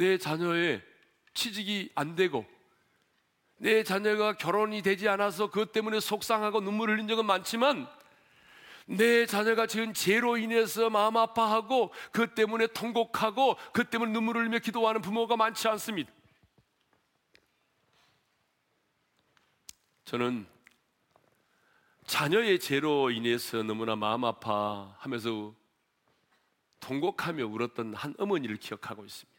내 0.00 0.16
자녀의 0.16 0.82
취직이 1.34 1.90
안 1.94 2.14
되고 2.14 2.46
내 3.58 3.84
자녀가 3.84 4.34
결혼이 4.34 4.80
되지 4.80 5.10
않아서 5.10 5.50
그것 5.50 5.72
때문에 5.72 6.00
속상하고 6.00 6.62
눈물 6.62 6.88
흘린 6.88 7.06
적은 7.06 7.26
많지만 7.26 7.86
내 8.86 9.26
자녀가 9.26 9.66
지은 9.66 9.92
죄로 9.92 10.38
인해서 10.38 10.88
마음 10.88 11.18
아파하고 11.18 11.92
그 12.12 12.34
때문에 12.34 12.68
통곡하고 12.68 13.58
그 13.74 13.84
때문에 13.84 14.10
눈물을 14.12 14.40
흘리며 14.40 14.60
기도하는 14.60 15.02
부모가 15.02 15.36
많지 15.36 15.68
않습니다. 15.68 16.10
저는 20.06 20.46
자녀의 22.06 22.58
죄로 22.58 23.10
인해서 23.10 23.62
너무나 23.62 23.96
마음 23.96 24.24
아파하면서 24.24 25.54
통곡하며 26.80 27.44
울었던 27.44 27.92
한 27.92 28.14
어머니를 28.18 28.56
기억하고 28.56 29.04
있습니다. 29.04 29.29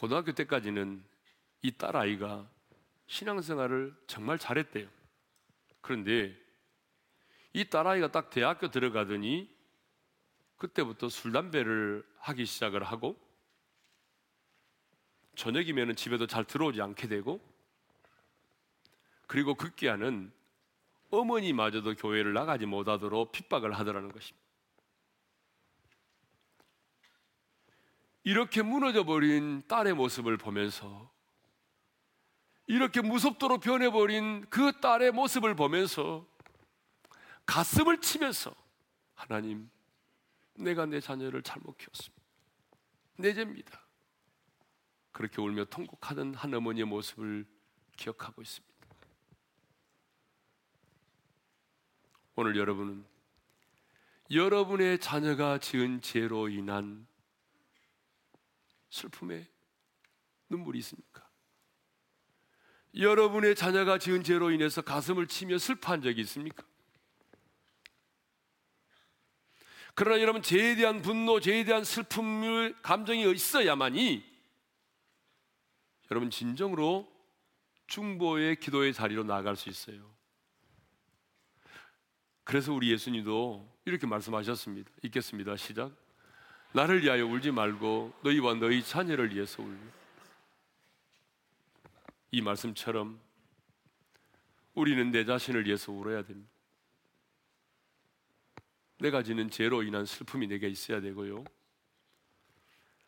고등학교 0.00 0.32
때까지는 0.32 1.04
이 1.60 1.72
딸아이가 1.72 2.48
신앙생활을 3.06 3.94
정말 4.06 4.38
잘했대요. 4.38 4.88
그런데 5.82 6.34
이 7.52 7.68
딸아이가 7.68 8.10
딱 8.10 8.30
대학교 8.30 8.70
들어가더니 8.70 9.54
그때부터 10.56 11.10
술 11.10 11.32
담배를 11.32 12.02
하기 12.20 12.46
시작을 12.46 12.82
하고 12.82 13.14
저녁이면 15.36 15.96
집에도 15.96 16.26
잘 16.26 16.46
들어오지 16.46 16.80
않게 16.80 17.06
되고 17.06 17.38
그리고 19.26 19.54
급기야는 19.54 20.32
어머니마저도 21.10 21.96
교회를 21.96 22.32
나가지 22.32 22.64
못하도록 22.64 23.32
핍박을 23.32 23.78
하더라는 23.78 24.10
것입니다. 24.12 24.39
이렇게 28.22 28.62
무너져 28.62 29.04
버린 29.04 29.62
딸의 29.66 29.94
모습을 29.94 30.36
보면서 30.36 31.10
이렇게 32.66 33.00
무섭도록 33.00 33.62
변해버린 33.62 34.46
그 34.50 34.72
딸의 34.80 35.12
모습을 35.12 35.54
보면서 35.56 36.26
가슴을 37.46 38.00
치면서 38.00 38.54
하나님, 39.14 39.68
내가 40.54 40.86
내 40.86 41.00
자녀를 41.00 41.42
잘못 41.42 41.76
키웠습니다. 41.78 42.22
내 43.16 43.34
죄입니다. 43.34 43.80
그렇게 45.12 45.42
울며 45.42 45.64
통곡하던 45.64 46.34
한 46.34 46.54
어머니의 46.54 46.86
모습을 46.86 47.44
기억하고 47.96 48.40
있습니다. 48.40 48.70
오늘 52.36 52.56
여러분은 52.56 53.04
여러분의 54.30 55.00
자녀가 55.00 55.58
지은 55.58 56.00
죄로 56.00 56.48
인한 56.48 57.06
슬픔에 58.90 59.48
눈물이 60.48 60.78
있습니까? 60.80 61.28
여러분의 62.96 63.54
자녀가 63.54 63.98
지은 63.98 64.24
죄로 64.24 64.50
인해서 64.50 64.82
가슴을 64.82 65.28
치며 65.28 65.58
슬퍼한 65.58 66.02
적이 66.02 66.22
있습니까? 66.22 66.64
그러나 69.94 70.20
여러분 70.20 70.42
죄에 70.42 70.76
대한 70.76 71.02
분노, 71.02 71.40
죄에 71.40 71.64
대한 71.64 71.84
슬픔을 71.84 72.80
감정이 72.82 73.30
있어야만이 73.30 74.24
여러분 76.10 76.30
진정으로 76.30 77.10
중보의 77.86 78.56
기도의 78.56 78.92
자리로 78.92 79.24
나아갈 79.24 79.56
수 79.56 79.68
있어요. 79.68 80.14
그래서 82.44 82.72
우리 82.72 82.90
예수님도 82.90 83.78
이렇게 83.84 84.06
말씀하셨습니다. 84.06 84.90
읽겠습니다. 85.02 85.56
시작. 85.56 85.92
나를 86.72 87.02
위하여 87.02 87.26
울지 87.26 87.50
말고 87.50 88.12
너희와 88.22 88.54
너희 88.54 88.82
자녀를 88.82 89.34
위해서 89.34 89.62
울며. 89.62 89.78
이 92.30 92.40
말씀처럼 92.40 93.18
우리는 94.74 95.10
내 95.10 95.24
자신을 95.24 95.66
위해서 95.66 95.90
울어야 95.90 96.22
됩니다. 96.22 96.50
내가 98.98 99.22
지는 99.22 99.50
죄로 99.50 99.82
인한 99.82 100.04
슬픔이 100.04 100.46
내게 100.46 100.68
있어야 100.68 101.00
되고요. 101.00 101.44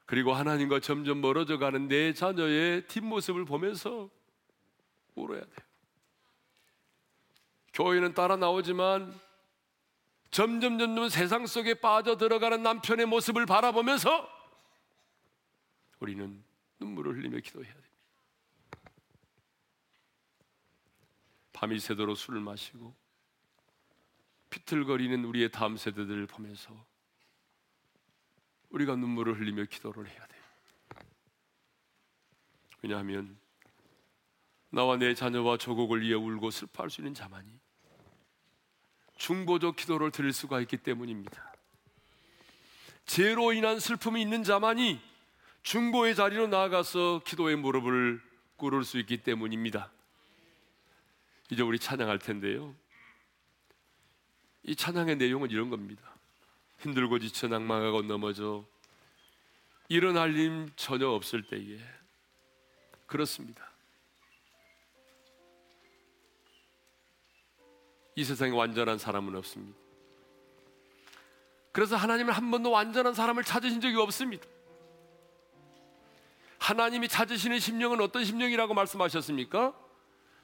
그리고 0.06 0.32
하나님과 0.32 0.80
점점 0.80 1.20
멀어져 1.20 1.58
가는 1.58 1.86
내 1.86 2.12
자녀의 2.12 2.86
뒷모습을 2.88 3.44
보면서 3.44 4.10
울어야 5.14 5.40
돼요. 5.40 5.56
교회는 7.74 8.12
따라 8.14 8.36
나오지만 8.36 9.14
점점 10.32 10.78
점점 10.78 11.10
세상 11.10 11.46
속에 11.46 11.74
빠져 11.74 12.16
들어가는 12.16 12.62
남편의 12.62 13.04
모습을 13.06 13.44
바라보면서 13.44 14.28
우리는 16.00 16.42
눈물을 16.80 17.16
흘리며 17.16 17.38
기도해야 17.40 17.70
됩니다. 17.70 17.92
밤이 21.52 21.78
새도록 21.78 22.16
술을 22.16 22.40
마시고 22.40 22.94
비틀거리는 24.48 25.22
우리의 25.22 25.50
다음 25.50 25.76
세대들을 25.76 26.26
보면서 26.26 26.74
우리가 28.70 28.96
눈물을 28.96 29.38
흘리며 29.38 29.66
기도를 29.66 30.08
해야 30.08 30.26
돼요. 30.26 30.42
왜냐하면 32.80 33.38
나와 34.70 34.96
내 34.96 35.12
자녀와 35.12 35.58
조국을 35.58 36.00
위해 36.00 36.14
울고 36.14 36.50
슬퍼할 36.50 36.88
수 36.88 37.02
있는 37.02 37.12
자만이 37.12 37.61
중보적 39.22 39.76
기도를 39.76 40.10
드릴 40.10 40.32
수가 40.32 40.60
있기 40.62 40.78
때문입니다. 40.78 41.52
죄로 43.06 43.52
인한 43.52 43.78
슬픔이 43.78 44.20
있는 44.20 44.42
자만이 44.42 45.00
중보의 45.62 46.16
자리로 46.16 46.48
나아가서 46.48 47.22
기도의 47.24 47.54
무릎을 47.54 48.20
꿇을 48.56 48.82
수 48.82 48.98
있기 48.98 49.18
때문입니다. 49.18 49.92
이제 51.50 51.62
우리 51.62 51.78
찬양할 51.78 52.18
텐데요. 52.18 52.74
이 54.64 54.74
찬양의 54.74 55.16
내용은 55.18 55.52
이런 55.52 55.70
겁니다. 55.70 56.02
힘들고 56.80 57.20
지쳐 57.20 57.46
낭망하고 57.46 58.02
넘어져 58.02 58.64
일어날 59.88 60.34
힘 60.34 60.68
전혀 60.74 61.06
없을 61.08 61.44
때에 61.44 61.78
그렇습니다. 63.06 63.71
이 68.14 68.24
세상에 68.24 68.50
완전한 68.50 68.98
사람은 68.98 69.34
없습니다. 69.36 69.78
그래서 71.72 71.96
하나님은 71.96 72.32
한 72.32 72.50
번도 72.50 72.70
완전한 72.70 73.14
사람을 73.14 73.44
찾으신 73.44 73.80
적이 73.80 73.96
없습니다. 73.96 74.46
하나님이 76.58 77.08
찾으시는 77.08 77.58
심령은 77.58 78.00
어떤 78.00 78.24
심령이라고 78.24 78.74
말씀하셨습니까? 78.74 79.74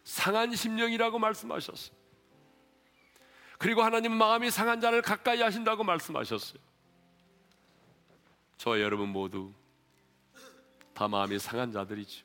상한 0.04 0.54
심령이라고 0.54 1.18
말씀하셨어요. 1.18 1.96
그리고 3.58 3.82
하나님 3.82 4.12
마음이 4.12 4.50
상한 4.50 4.80
자를 4.80 5.02
가까이 5.02 5.42
하신다고 5.42 5.84
말씀하셨어요. 5.84 6.58
저와 8.56 8.80
여러분 8.80 9.10
모두 9.10 9.52
다 10.94 11.06
마음이 11.06 11.38
상한 11.38 11.70
자들이죠. 11.70 12.24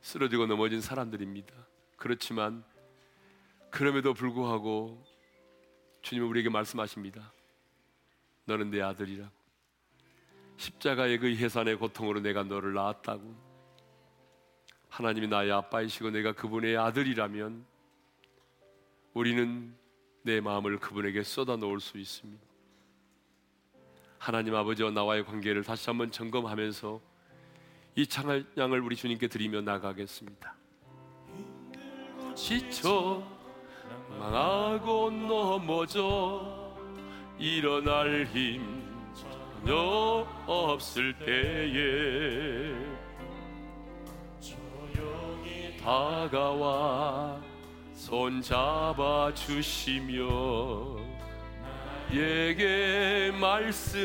쓰러지고 0.00 0.46
넘어진 0.46 0.80
사람들입니다. 0.80 1.54
그렇지만 1.96 2.64
그럼에도 3.74 4.14
불구하고 4.14 5.04
주님은 6.02 6.28
우리에게 6.28 6.48
말씀하십니다. 6.48 7.32
너는 8.44 8.70
내 8.70 8.80
아들이라고. 8.80 9.32
십자가의 10.56 11.18
그 11.18 11.34
해산의 11.34 11.78
고통으로 11.78 12.20
내가 12.20 12.44
너를 12.44 12.72
낳았다고. 12.74 13.34
하나님이 14.90 15.26
나의 15.26 15.50
아빠이시고 15.50 16.10
내가 16.10 16.30
그분의 16.30 16.76
아들이라면 16.76 17.66
우리는 19.12 19.74
내 20.22 20.40
마음을 20.40 20.78
그분에게 20.78 21.24
쏟아 21.24 21.56
놓을 21.56 21.80
수 21.80 21.98
있습니다. 21.98 22.46
하나님 24.18 24.54
아버지와 24.54 24.92
나와의 24.92 25.24
관계를 25.24 25.64
다시 25.64 25.90
한번 25.90 26.12
점검하면서 26.12 27.00
이 27.96 28.06
찬양을 28.06 28.80
우리 28.80 28.94
주님께 28.94 29.26
드리며 29.26 29.62
나가겠습니다. 29.62 30.54
지쳐 32.36 33.33
망하고 34.18 35.10
넘어져 35.10 36.74
일어날 37.38 38.26
힘 38.32 38.82
전혀 39.14 40.26
없을 40.46 41.14
때에 41.18 42.74
조용히 44.40 45.76
다가와 45.82 47.40
손 47.94 48.40
잡아 48.42 49.32
주시며 49.34 51.04
나에게 52.10 53.32
말씀하시네. 53.40 54.00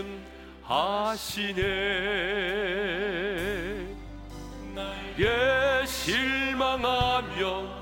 나에게 4.74 5.86
실망하며 5.86 7.36
내 7.36 7.79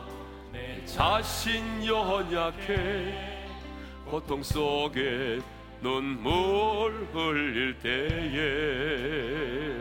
자신 0.98 1.86
연약해. 1.86 3.14
고통 4.10 4.41
속에 4.41 5.39
눈물 5.80 7.08
흘릴 7.14 7.78
때에 7.78 9.78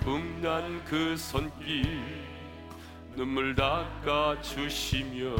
붕난 0.00 0.84
그 0.84 1.16
손길 1.16 2.04
눈물 3.16 3.54
닦아 3.54 4.38
주시면 4.42 5.34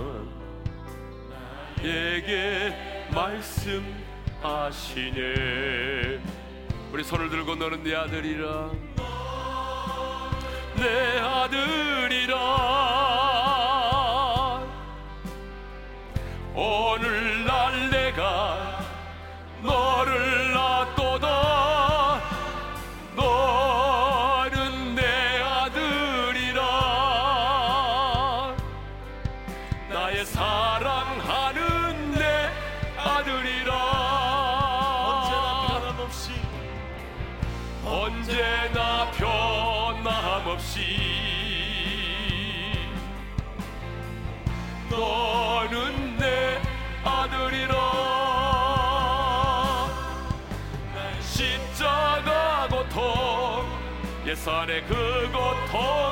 나에게 1.77 2.73
말씀하시네. 3.13 3.93
우리 6.93 7.05
손을 7.05 7.29
들고 7.29 7.57
너는 7.57 7.83
내 7.83 7.95
아들이라. 7.95 8.71
내 10.77 11.19
아들이라 11.19 12.82
예산의 54.43 54.83
그 54.89 54.95
고통 55.31 56.12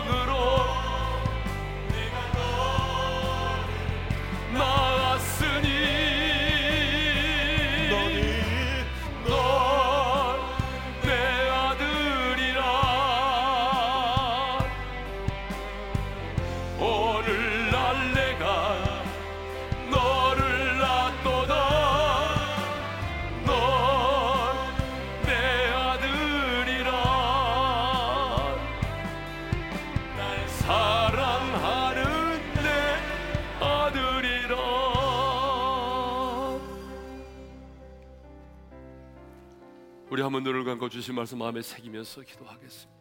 주신 40.91 41.15
말씀 41.15 41.39
마음에 41.39 41.63
새기면서 41.63 42.23
기도하겠습니다. 42.23 43.01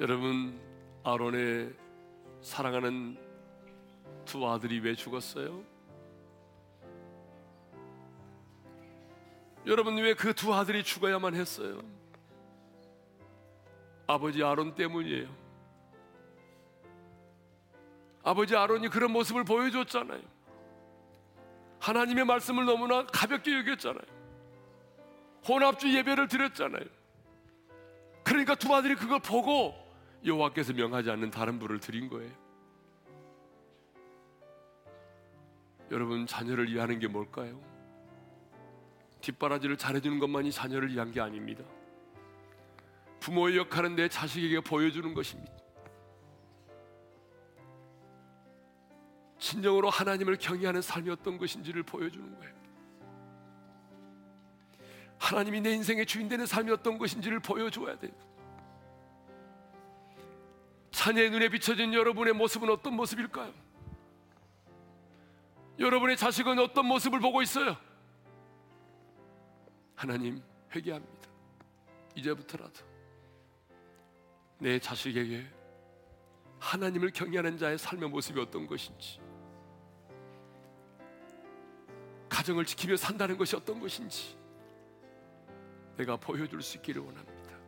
여러분 0.00 0.60
아론의 1.04 1.72
사랑하는 2.42 3.16
두 4.24 4.48
아들이 4.48 4.80
왜 4.80 4.94
죽었어요? 4.94 5.62
여러분 9.66 9.96
왜 9.98 10.14
그 10.14 10.32
두 10.34 10.52
아들이 10.54 10.82
죽어야만 10.82 11.34
했어요? 11.34 11.80
아버지 14.06 14.42
아론 14.42 14.74
때문이에요. 14.74 15.28
아버지 18.24 18.56
아론이 18.56 18.88
그런 18.88 19.12
모습을 19.12 19.44
보여줬잖아요. 19.44 20.22
하나님의 21.80 22.24
말씀을 22.24 22.64
너무나 22.64 23.06
가볍게 23.06 23.54
여겼잖아요. 23.58 24.17
혼합주 25.48 25.94
예배를 25.96 26.28
드렸잖아요. 26.28 26.84
그러니까 28.22 28.54
두 28.54 28.74
아들이 28.74 28.94
그걸 28.94 29.20
보고 29.20 29.74
여호와께서 30.24 30.74
명하지 30.74 31.10
않는 31.10 31.30
다른 31.30 31.58
불을 31.58 31.80
드린 31.80 32.08
거예요. 32.08 32.30
여러분 35.90 36.26
자녀를 36.26 36.70
위하는 36.70 36.98
게 36.98 37.08
뭘까요? 37.08 37.58
뒷바라지를 39.22 39.78
잘해주는 39.78 40.18
것만이 40.18 40.52
자녀를 40.52 40.92
위한 40.92 41.10
게 41.10 41.20
아닙니다. 41.20 41.64
부모의 43.20 43.56
역할은 43.56 43.96
내 43.96 44.08
자식에게 44.08 44.60
보여주는 44.60 45.12
것입니다. 45.14 45.52
진정으로 49.38 49.88
하나님을 49.88 50.36
경외하는 50.36 50.82
삶이 50.82 51.10
어떤 51.10 51.38
것인지를 51.38 51.82
보여주는 51.82 52.38
거예요. 52.38 52.54
하나님이 55.18 55.60
내 55.60 55.72
인생의 55.72 56.06
주인 56.06 56.28
되는 56.28 56.46
삶이 56.46 56.70
어떤 56.70 56.96
것인지를 56.96 57.40
보여줘야 57.40 57.98
돼요. 57.98 58.12
자녀의 60.90 61.30
눈에 61.30 61.48
비춰진 61.48 61.92
여러분의 61.92 62.32
모습은 62.34 62.70
어떤 62.70 62.94
모습일까요? 62.94 63.52
여러분의 65.78 66.16
자식은 66.16 66.58
어떤 66.58 66.86
모습을 66.86 67.20
보고 67.20 67.42
있어요? 67.42 67.76
하나님 69.94 70.42
회개합니다. 70.74 71.28
이제부터라도 72.14 72.84
내 74.58 74.78
자식에게 74.78 75.46
하나님을 76.58 77.10
경외하는 77.10 77.58
자의 77.58 77.78
삶의 77.78 78.08
모습이 78.08 78.40
어떤 78.40 78.66
것인지 78.66 79.20
가정을 82.28 82.64
지키며 82.64 82.96
산다는 82.96 83.36
것이 83.36 83.56
어떤 83.56 83.80
것인지 83.80 84.37
내가 85.98 86.16
보여줄 86.16 86.62
수 86.62 86.76
있기를 86.76 87.02
원합니다. 87.02 87.58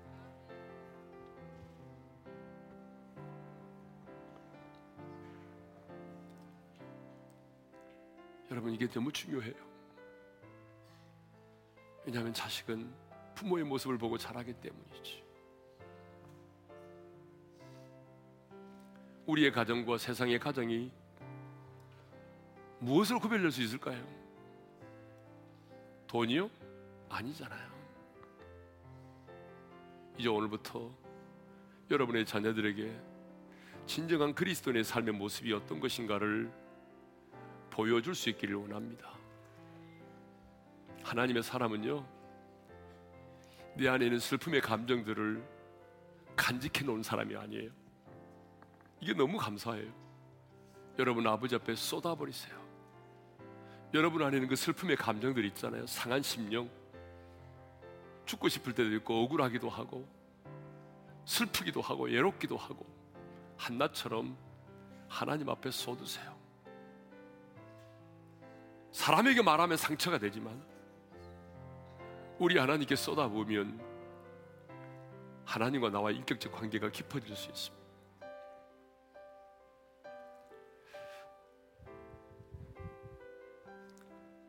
여러분 8.51 8.73
이게 8.73 8.89
너무 8.89 9.13
중요해요. 9.13 9.55
왜냐하면 12.05 12.33
자식은 12.33 12.93
부모의 13.35 13.65
모습을 13.65 13.99
보고 13.99 14.17
자라기 14.17 14.53
때문이지. 14.53 15.25
우리의 19.27 19.53
가정과 19.53 19.99
세상의 19.99 20.39
가정이 20.39 20.93
무엇을 22.79 23.19
구별할 23.19 23.51
수 23.51 23.63
있을까요? 23.63 24.05
돈이요? 26.07 26.49
아니잖아요. 27.09 27.70
이제 30.21 30.29
오늘부터 30.29 30.91
여러분의 31.91 32.27
자녀들에게 32.27 32.95
진정한 33.87 34.35
그리스도인의 34.35 34.85
삶의 34.85 35.15
모습이 35.15 35.51
어떤 35.55 35.81
것인가를 35.81 36.53
보여줄 37.71 38.15
수 38.15 38.29
있기를 38.29 38.55
원합니다. 38.57 39.15
하나님의 41.03 41.43
사람은요, 41.43 42.07
내 43.79 43.89
안에 43.89 44.05
있는 44.05 44.19
슬픔의 44.19 44.61
감정들을 44.61 45.43
간직해 46.37 46.85
놓은 46.85 47.03
사람이 47.03 47.35
아니에요. 47.35 47.71
이게 49.01 49.15
너무 49.15 49.39
감사해요. 49.39 49.91
여러분 50.99 51.27
아버지 51.27 51.55
앞에 51.55 51.75
쏟아버리세요. 51.75 52.61
여러분 53.95 54.23
안에 54.23 54.37
있는 54.37 54.51
그 54.51 54.55
슬픔의 54.55 54.97
감정들 54.97 55.47
있잖아요. 55.47 55.87
상한 55.87 56.23
심령. 56.23 56.69
죽고 58.31 58.49
싶을 58.49 58.73
때도 58.73 58.95
있고 58.97 59.25
억울하기도 59.25 59.69
하고 59.69 60.07
슬프기도 61.25 61.81
하고 61.81 62.05
외롭기도 62.05 62.57
하고 62.57 62.87
한나처럼 63.57 64.37
하나님 65.09 65.49
앞에 65.49 65.73
쏟으세요. 65.73 66.39
사람에게 68.93 69.43
말하면 69.43 69.77
상처가 69.77 70.19
되지만 70.19 70.63
우리 72.39 72.57
하나님께 72.57 72.95
쏟아부으면 72.95 73.81
하나님과 75.45 75.91
나와 75.91 76.13
인격적 76.13 76.53
관계가 76.53 76.91
깊어질 76.91 77.35
수 77.35 77.49
있습니다. 77.49 77.81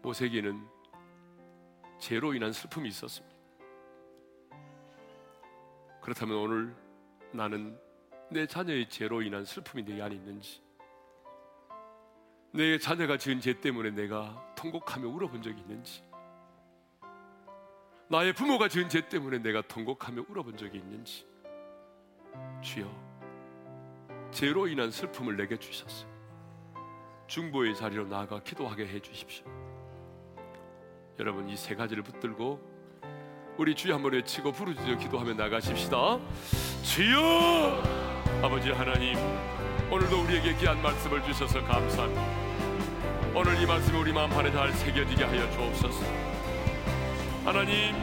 모세에게는 0.04 0.68
죄로 2.00 2.36
인한 2.36 2.54
슬픔이 2.54 2.90
있었습니다. 2.90 3.31
그렇다면 6.02 6.38
오늘 6.38 6.76
나는 7.32 7.80
내 8.30 8.46
자녀의 8.48 8.90
죄로 8.90 9.22
인한 9.22 9.46
슬픔이 9.46 9.84
내 9.84 10.02
안에 10.02 10.16
있는지, 10.16 10.62
내 12.54 12.78
자녀가 12.78 13.18
지은 13.18 13.40
죄 13.40 13.60
때문에 13.60 13.92
내가 13.92 14.54
통곡하며 14.56 15.08
울어본 15.08 15.42
적이 15.42 15.62
있는지, 15.62 16.04
나의 18.10 18.34
부모가 18.34 18.68
지은 18.68 18.90
죄 18.90 19.08
때문에 19.08 19.40
내가 19.40 19.62
통곡하며 19.62 20.26
울어본 20.28 20.58
적이 20.58 20.80
있는지, 20.80 21.26
주여, 22.62 22.90
죄로 24.32 24.68
인한 24.68 24.92
슬픔을 24.92 25.38
내게 25.38 25.58
주셨어요. 25.58 26.10
중보의 27.28 27.76
자리로 27.76 28.08
나아가 28.08 28.42
기도하게 28.44 28.88
해 28.88 29.00
주십시오. 29.00 29.46
여러분 31.20 31.48
이 31.50 31.56
세 31.56 31.76
가지를 31.76 32.04
붙들고 32.04 32.71
우리 33.58 33.76
주여 33.76 33.96
한번 33.96 34.14
외치고 34.14 34.52
부르짖어 34.52 34.98
기도하며 34.98 35.34
나가십시다. 35.34 36.18
주여 36.84 37.84
아버지 38.42 38.72
하나님 38.72 39.18
오늘도 39.92 40.22
우리에게 40.24 40.56
귀한 40.56 40.82
말씀을 40.82 41.24
주셔서 41.24 41.62
감사합니다. 41.64 42.26
오늘 43.36 43.62
이 43.62 43.66
말씀이 43.66 43.98
우리 43.98 44.12
마음 44.14 44.32
안에 44.32 44.52
잘 44.52 44.72
새겨지게 44.74 45.24
하여 45.24 45.52
주옵소서. 45.52 46.06
하나님 47.46 47.96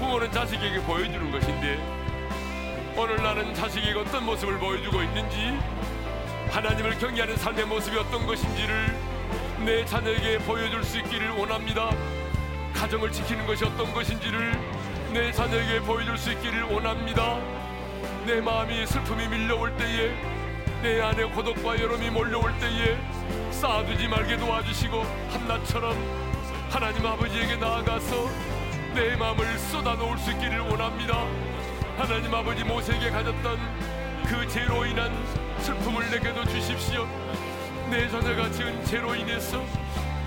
부모는 0.00 0.32
자식에게 0.32 0.80
보여주는 0.82 1.30
것인데 1.30 2.94
오늘 2.96 3.16
나는 3.16 3.54
자식에게 3.54 3.98
어떤 3.98 4.24
모습을 4.24 4.58
보여주고 4.58 5.02
있는지 5.02 5.58
하나님을 6.50 6.98
경외하는 6.98 7.36
삶의 7.36 7.66
모습이 7.66 7.96
어떤 7.98 8.26
것인지를 8.26 8.98
내 9.64 9.84
자녀에게 9.84 10.38
보여줄 10.38 10.84
수 10.84 10.98
있기를 10.98 11.30
원합니다. 11.30 11.90
가정을 12.74 13.10
지키는 13.12 13.46
것이 13.46 13.64
어떤 13.64 13.92
것인지를 13.92 14.52
내 15.12 15.32
자녀에게 15.32 15.80
보여줄 15.80 16.18
수 16.18 16.32
있기를 16.32 16.64
원합니다. 16.64 17.38
내 18.26 18.40
마음이 18.40 18.86
슬픔이 18.86 19.28
밀려올 19.28 19.74
때에 19.76 20.12
내 20.82 21.00
안에 21.00 21.24
고독과 21.24 21.80
여름이 21.80 22.10
몰려올 22.10 22.52
때에 22.58 22.98
쌓아두지 23.52 24.08
말게 24.08 24.36
도와주시고 24.36 25.02
한나처럼 25.30 25.96
하나님 26.68 27.06
아버지에게 27.06 27.56
나아가서 27.56 28.28
내 28.94 29.16
마음을 29.16 29.58
쏟아놓을 29.58 30.18
수 30.18 30.32
있기를 30.32 30.60
원합니다. 30.60 31.26
하나님 31.96 32.34
아버지 32.34 32.64
모세에게 32.64 33.10
가졌던 33.10 33.58
그 34.26 34.48
죄로 34.48 34.84
인한 34.84 35.12
슬픔을 35.60 36.10
내게도 36.10 36.44
주십시오. 36.46 37.06
내 37.90 38.08
자녀가 38.08 38.50
지은 38.50 38.84
죄로 38.84 39.14
인해서 39.14 39.64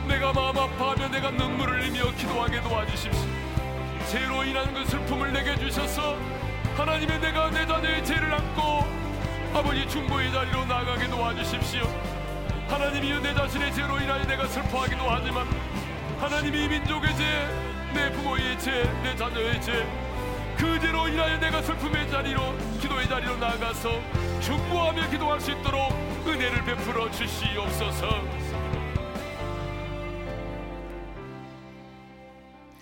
내가 0.07 0.31
마음 0.31 0.57
아파하며 0.57 1.09
내가 1.09 1.31
눈물을 1.31 1.81
흘리며 1.81 2.11
기도하게 2.11 2.61
도와주십시오. 2.61 3.29
죄로 4.09 4.43
인한 4.45 4.73
그 4.73 4.85
슬픔을 4.85 5.33
내게 5.33 5.57
주셔서 5.57 6.17
하나님의 6.77 7.19
내가 7.19 7.49
내 7.49 7.65
자녀의 7.65 8.05
죄를 8.05 8.33
안고 8.33 8.85
아버지 9.53 9.87
중보의 9.87 10.31
자리로 10.31 10.65
나가게 10.65 11.07
도와주십시오. 11.07 11.83
하나님이여 12.69 13.19
내 13.19 13.33
자신의 13.33 13.73
죄로 13.73 13.99
인하여 13.99 14.25
내가 14.25 14.47
슬퍼하기도 14.47 15.03
하지만 15.09 15.47
하나님이 16.19 16.63
이 16.63 16.67
민족의 16.69 17.15
죄, 17.15 17.23
내 17.93 18.11
부모의 18.11 18.59
죄, 18.59 18.83
내 19.03 19.15
자녀의 19.15 19.61
죄, 19.61 19.87
그 20.57 20.79
죄로 20.79 21.07
인하여 21.07 21.37
내가 21.37 21.61
슬픔의 21.61 22.09
자리로, 22.09 22.55
기도의 22.81 23.07
자리로 23.09 23.37
나아가서 23.37 24.01
중보하며 24.39 25.09
기도할 25.09 25.39
수 25.41 25.51
있도록 25.51 25.91
은혜를 26.25 26.63
베풀어 26.63 27.11
주시옵소서. 27.11 28.46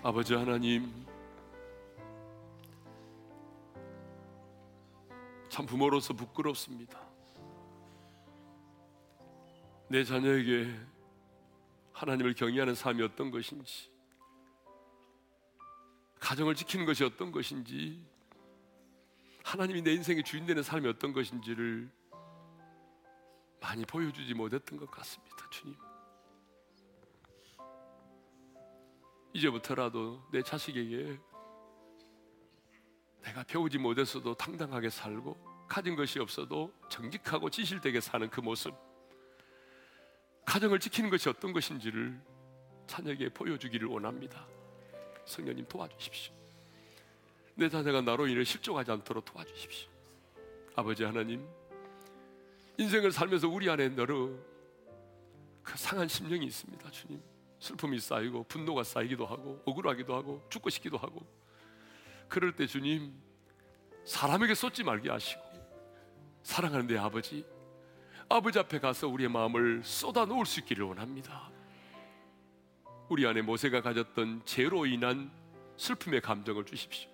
아버지 0.08 0.36
하나님, 0.36 1.04
참 5.50 5.66
부모로서 5.66 6.14
부끄럽습니다. 6.14 7.02
내 9.88 10.04
자녀에게 10.04 10.72
하나님을 11.92 12.36
경외하는 12.36 12.76
삶이 12.76 13.02
어떤 13.02 13.32
것인지, 13.32 13.90
가정을 16.20 16.54
지키는 16.54 16.86
것이 16.86 17.04
어떤 17.04 17.32
것인지, 17.32 18.00
하나님이 19.44 19.82
내 19.82 19.92
인생의 19.94 20.24
주인 20.24 20.46
되는 20.46 20.62
삶이 20.62 20.88
어떤 20.88 21.14
것인지를 21.14 21.90
많이 23.60 23.84
보여주지 23.84 24.36
못했던 24.36 24.78
것 24.78 24.92
같습니다, 24.92 25.50
주님. 25.50 25.85
이제부터라도 29.36 30.24
내 30.32 30.42
자식에게 30.42 31.20
내가 33.22 33.44
배우지 33.44 33.78
못했어도 33.78 34.34
당당하게 34.36 34.90
살고 34.90 35.66
가진 35.68 35.98
것이 35.98 36.20
없어도 36.20 36.72
정직하고 36.90 37.50
지실되게 37.50 38.00
사는 38.00 38.30
그 38.30 38.40
모습 38.40 38.74
가정을 40.46 40.80
지키는 40.80 41.10
것이 41.10 41.28
어떤 41.28 41.52
것인지를 41.52 42.18
자녀에게 42.88 43.30
보여주기를 43.30 43.90
원합니다. 43.90 44.48
성령님 45.26 45.68
도와주십시오. 45.68 46.34
내 47.56 47.68
자녀가 47.68 48.00
나로 48.00 48.28
인해 48.28 48.44
실족하지 48.44 48.92
않도록 48.92 49.26
도와주십시오. 49.26 49.90
아버지 50.76 51.04
하나님, 51.04 51.46
인생을 52.78 53.12
살면서 53.12 53.50
우리 53.50 53.70
안에 53.70 53.96
여러 53.98 54.30
그 55.64 55.78
상한 55.78 56.08
심령이 56.08 56.46
있습니다, 56.46 56.92
주님. 56.92 57.35
슬픔이 57.66 58.00
쌓이고 58.00 58.44
분노가 58.44 58.84
쌓이기도 58.84 59.26
하고 59.26 59.62
억울하기도 59.66 60.16
하고 60.16 60.46
죽고 60.50 60.70
싶기도 60.70 60.98
하고 60.98 61.26
그럴 62.28 62.56
때 62.56 62.68
주님 62.68 63.12
사람에게 64.06 64.54
쏟지 64.54 64.84
말게 64.84 65.10
하시고 65.10 65.42
사랑하는 66.44 66.86
내 66.86 66.98
아버지 66.98 67.44
아버지 68.30 68.60
앞에 68.60 68.80
가서 68.80 69.08
우리의 69.08 69.30
마음을 69.30 69.82
쏟아 69.84 70.26
놓을 70.26 70.46
수 70.46 70.60
있기를 70.60 70.86
원합니다. 70.86 71.52
우리 73.10 73.26
안에 73.26 73.42
모세가 73.42 73.82
가졌던 73.82 74.44
죄로 74.46 74.86
인한 74.86 75.32
슬픔의 75.78 76.22
감정을 76.22 76.66
주십시오. 76.66 77.10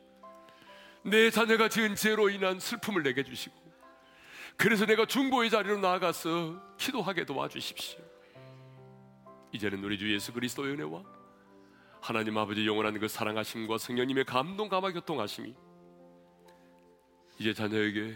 내 1.04 1.30
자녀가 1.30 1.70
지은 1.70 1.96
죄로 1.96 2.30
인한 2.30 2.60
슬픔을 2.60 3.04
내게 3.04 3.24
주시고 3.24 3.56
그래서 4.58 4.86
내가 4.86 5.06
중보의 5.06 5.50
자리로 5.50 5.80
나아가서 5.80 6.76
기도하게 6.78 7.26
도와주십시오. 7.26 8.11
이제는 9.52 9.84
우리 9.84 9.98
주 9.98 10.12
예수 10.14 10.32
그리스도의 10.34 10.74
은혜와 10.74 11.04
하나님 12.00 12.38
아버지 12.38 12.66
영원한 12.66 12.98
그 13.00 13.08
사랑하심과 13.08 13.78
성령님의 13.78 14.26
감동 14.26 14.70
감화 14.70 14.92
교통하심이 14.92 15.54
이제 17.40 17.54
자녀에게 17.54 18.16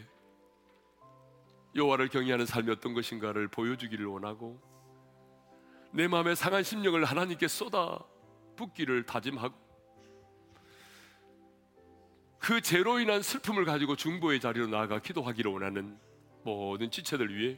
여호와를 1.75 2.07
경외하는 2.07 2.45
삶이 2.45 2.71
어떤 2.71 2.93
것인가를 2.93 3.47
보여주기를 3.49 4.05
원하고 4.05 4.59
내 5.91 6.07
마음의 6.07 6.35
상한 6.35 6.63
심령을 6.63 7.05
하나님께 7.05 7.47
쏟아 7.47 7.99
붓기를 8.55 9.05
다짐하고 9.05 9.65
그 12.39 12.61
죄로 12.61 12.99
인한 12.99 13.21
슬픔을 13.21 13.65
가지고 13.65 13.95
중보의 13.95 14.39
자리로 14.39 14.67
나아가 14.67 14.99
기도하기를 14.99 15.51
원하는 15.51 15.97
모든 16.43 16.91
지체들 16.91 17.35
위해 17.35 17.57